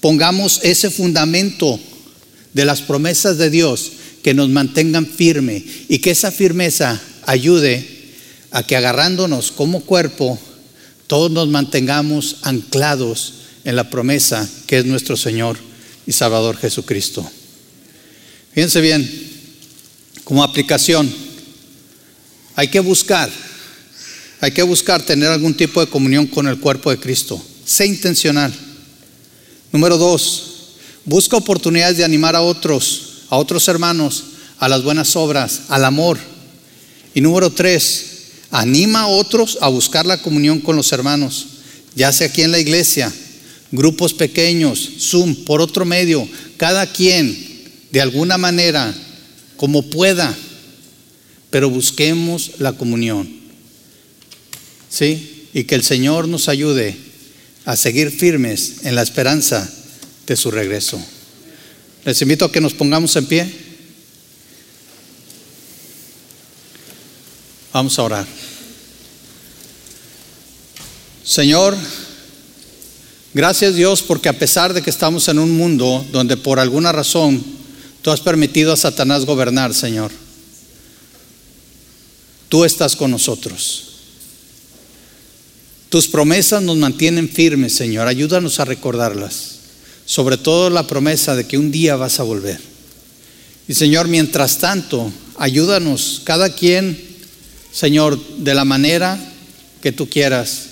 Pongamos 0.00 0.60
ese 0.62 0.90
fundamento 0.90 1.80
de 2.52 2.64
las 2.64 2.80
promesas 2.80 3.36
de 3.36 3.50
Dios 3.50 3.90
que 4.22 4.34
nos 4.34 4.48
mantengan 4.48 5.06
firme 5.06 5.64
y 5.88 5.98
que 5.98 6.12
esa 6.12 6.30
firmeza 6.30 7.00
ayude 7.26 7.86
a 8.52 8.62
que 8.62 8.76
agarrándonos 8.76 9.50
como 9.50 9.80
cuerpo, 9.80 10.38
todos 11.08 11.30
nos 11.30 11.48
mantengamos 11.48 12.36
anclados 12.42 13.34
en 13.64 13.74
la 13.76 13.90
promesa 13.90 14.48
que 14.66 14.78
es 14.78 14.86
nuestro 14.86 15.16
Señor 15.16 15.58
y 16.06 16.12
Salvador 16.12 16.56
Jesucristo. 16.56 17.28
Fíjense 18.52 18.80
bien, 18.80 19.10
como 20.22 20.44
aplicación, 20.44 21.12
hay 22.54 22.68
que 22.68 22.78
buscar 22.78 23.28
hay 24.40 24.52
que 24.52 24.62
buscar 24.62 25.02
tener 25.02 25.28
algún 25.28 25.54
tipo 25.54 25.80
de 25.80 25.86
comunión 25.86 26.26
con 26.26 26.48
el 26.48 26.58
cuerpo 26.58 26.90
de 26.90 26.98
Cristo. 26.98 27.42
Sé 27.64 27.86
intencional. 27.86 28.52
Número 29.72 29.98
dos, 29.98 30.76
busca 31.04 31.36
oportunidades 31.36 31.96
de 31.96 32.04
animar 32.04 32.36
a 32.36 32.42
otros, 32.42 33.24
a 33.30 33.36
otros 33.36 33.66
hermanos, 33.68 34.24
a 34.58 34.68
las 34.68 34.82
buenas 34.82 35.16
obras, 35.16 35.62
al 35.68 35.84
amor. 35.84 36.18
Y 37.14 37.20
número 37.20 37.50
tres, 37.50 38.06
anima 38.50 39.02
a 39.02 39.06
otros 39.08 39.58
a 39.60 39.68
buscar 39.68 40.06
la 40.06 40.20
comunión 40.20 40.60
con 40.60 40.76
los 40.76 40.92
hermanos, 40.92 41.46
ya 41.94 42.12
sea 42.12 42.28
aquí 42.28 42.42
en 42.42 42.52
la 42.52 42.58
iglesia, 42.58 43.12
grupos 43.72 44.14
pequeños, 44.14 44.90
Zoom, 45.00 45.34
por 45.44 45.60
otro 45.60 45.84
medio, 45.84 46.28
cada 46.56 46.86
quien 46.86 47.54
de 47.90 48.00
alguna 48.00 48.38
manera, 48.38 48.94
como 49.56 49.82
pueda, 49.82 50.36
pero 51.50 51.70
busquemos 51.70 52.52
la 52.58 52.72
comunión. 52.72 53.43
¿Sí? 54.94 55.48
Y 55.52 55.64
que 55.64 55.74
el 55.74 55.82
Señor 55.82 56.28
nos 56.28 56.48
ayude 56.48 56.96
a 57.64 57.76
seguir 57.76 58.12
firmes 58.12 58.84
en 58.84 58.94
la 58.94 59.02
esperanza 59.02 59.68
de 60.26 60.36
su 60.36 60.52
regreso. 60.52 61.04
Les 62.04 62.20
invito 62.22 62.44
a 62.44 62.52
que 62.52 62.60
nos 62.60 62.74
pongamos 62.74 63.16
en 63.16 63.26
pie. 63.26 63.52
Vamos 67.72 67.98
a 67.98 68.02
orar. 68.04 68.26
Señor, 71.24 71.76
gracias 73.32 73.74
Dios 73.74 74.02
porque 74.02 74.28
a 74.28 74.38
pesar 74.38 74.74
de 74.74 74.82
que 74.82 74.90
estamos 74.90 75.26
en 75.26 75.40
un 75.40 75.56
mundo 75.56 76.06
donde 76.12 76.36
por 76.36 76.60
alguna 76.60 76.92
razón 76.92 77.42
tú 78.00 78.12
has 78.12 78.20
permitido 78.20 78.72
a 78.72 78.76
Satanás 78.76 79.24
gobernar, 79.24 79.74
Señor, 79.74 80.12
tú 82.48 82.64
estás 82.64 82.94
con 82.94 83.10
nosotros. 83.10 83.93
Tus 85.94 86.08
promesas 86.08 86.60
nos 86.60 86.76
mantienen 86.76 87.28
firmes, 87.28 87.72
Señor. 87.76 88.08
Ayúdanos 88.08 88.58
a 88.58 88.64
recordarlas. 88.64 89.58
Sobre 90.04 90.36
todo 90.36 90.68
la 90.68 90.88
promesa 90.88 91.36
de 91.36 91.46
que 91.46 91.56
un 91.56 91.70
día 91.70 91.94
vas 91.94 92.18
a 92.18 92.24
volver. 92.24 92.58
Y 93.68 93.74
Señor, 93.74 94.08
mientras 94.08 94.58
tanto, 94.58 95.12
ayúdanos 95.38 96.22
cada 96.24 96.52
quien, 96.52 97.00
Señor, 97.70 98.18
de 98.38 98.54
la 98.54 98.64
manera 98.64 99.20
que 99.82 99.92
tú 99.92 100.08
quieras. 100.08 100.62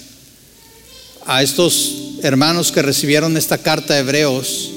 A 1.25 1.45
estos 1.45 2.19
hermanos 2.25 2.73
que 2.73 2.83
recibieron 2.83 3.37
esta 3.37 3.59
carta 3.59 3.95
de 3.95 4.01
Hebreos, 4.01 4.73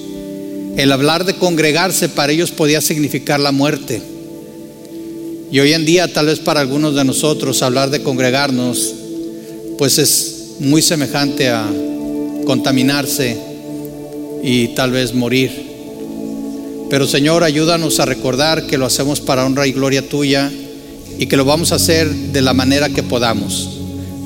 el 0.78 0.92
hablar 0.92 1.26
de 1.26 1.38
congregarse 1.38 2.08
para 2.08 2.32
ellos 2.32 2.52
podía 2.52 2.82
significar 2.82 3.40
la 3.40 3.52
muerte. 3.52 4.00
Y 5.52 5.60
hoy 5.60 5.74
en 5.74 5.86
día, 5.86 6.14
tal 6.14 6.28
vez 6.28 6.38
para 6.38 6.60
algunos 6.60 6.94
de 6.94 7.04
nosotros, 7.04 7.64
hablar 7.64 7.90
de 7.90 8.04
congregarnos, 8.04 8.94
pues 9.80 9.98
es 9.98 10.35
muy 10.60 10.82
semejante 10.82 11.50
a 11.50 11.70
contaminarse 12.46 13.38
y 14.44 14.70
tal 14.70 14.92
vez 14.92 15.14
morir. 15.14 15.66
Pero 16.90 17.08
Señor, 17.08 17.44
ayúdanos 17.44 18.00
a 18.00 18.06
recordar 18.06 18.68
que 18.68 18.78
lo 18.78 18.86
hacemos 18.86 19.20
para 19.20 19.46
honra 19.46 19.68
y 19.68 19.72
gloria 19.72 20.08
tuya 20.08 20.52
y 21.18 21.26
que 21.26 21.38
lo 21.38 21.46
vamos 21.46 21.72
a 21.72 21.76
hacer 21.76 22.10
de 22.10 22.42
la 22.42 22.54
manera 22.54 22.90
que 22.90 23.04
podamos. 23.04 23.70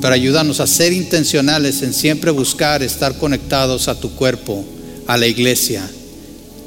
Pero 0.00 0.14
ayúdanos 0.14 0.60
a 0.60 0.66
ser 0.66 0.92
intencionales 0.92 1.82
en 1.82 1.92
siempre 1.92 2.30
buscar 2.30 2.82
estar 2.82 3.16
conectados 3.16 3.88
a 3.88 3.98
tu 3.98 4.10
cuerpo, 4.10 4.64
a 5.06 5.16
la 5.16 5.26
iglesia, 5.26 5.88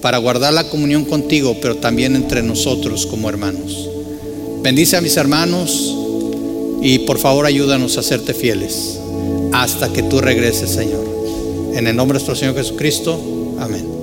para 0.01 0.17
guardar 0.17 0.53
la 0.53 0.65
comunión 0.65 1.05
contigo, 1.05 1.57
pero 1.61 1.77
también 1.77 2.15
entre 2.15 2.43
nosotros 2.43 3.05
como 3.05 3.29
hermanos. 3.29 3.89
Bendice 4.61 4.97
a 4.97 5.01
mis 5.01 5.17
hermanos 5.17 5.95
y 6.81 6.99
por 6.99 7.17
favor 7.17 7.45
ayúdanos 7.45 7.97
a 7.97 8.03
serte 8.03 8.33
fieles 8.33 8.99
hasta 9.51 9.91
que 9.91 10.03
tú 10.03 10.21
regreses, 10.21 10.69
Señor. 10.71 11.05
En 11.73 11.87
el 11.87 11.95
nombre 11.95 12.17
de 12.17 12.25
nuestro 12.25 12.35
Señor 12.35 12.55
Jesucristo, 12.55 13.19
amén. 13.59 14.02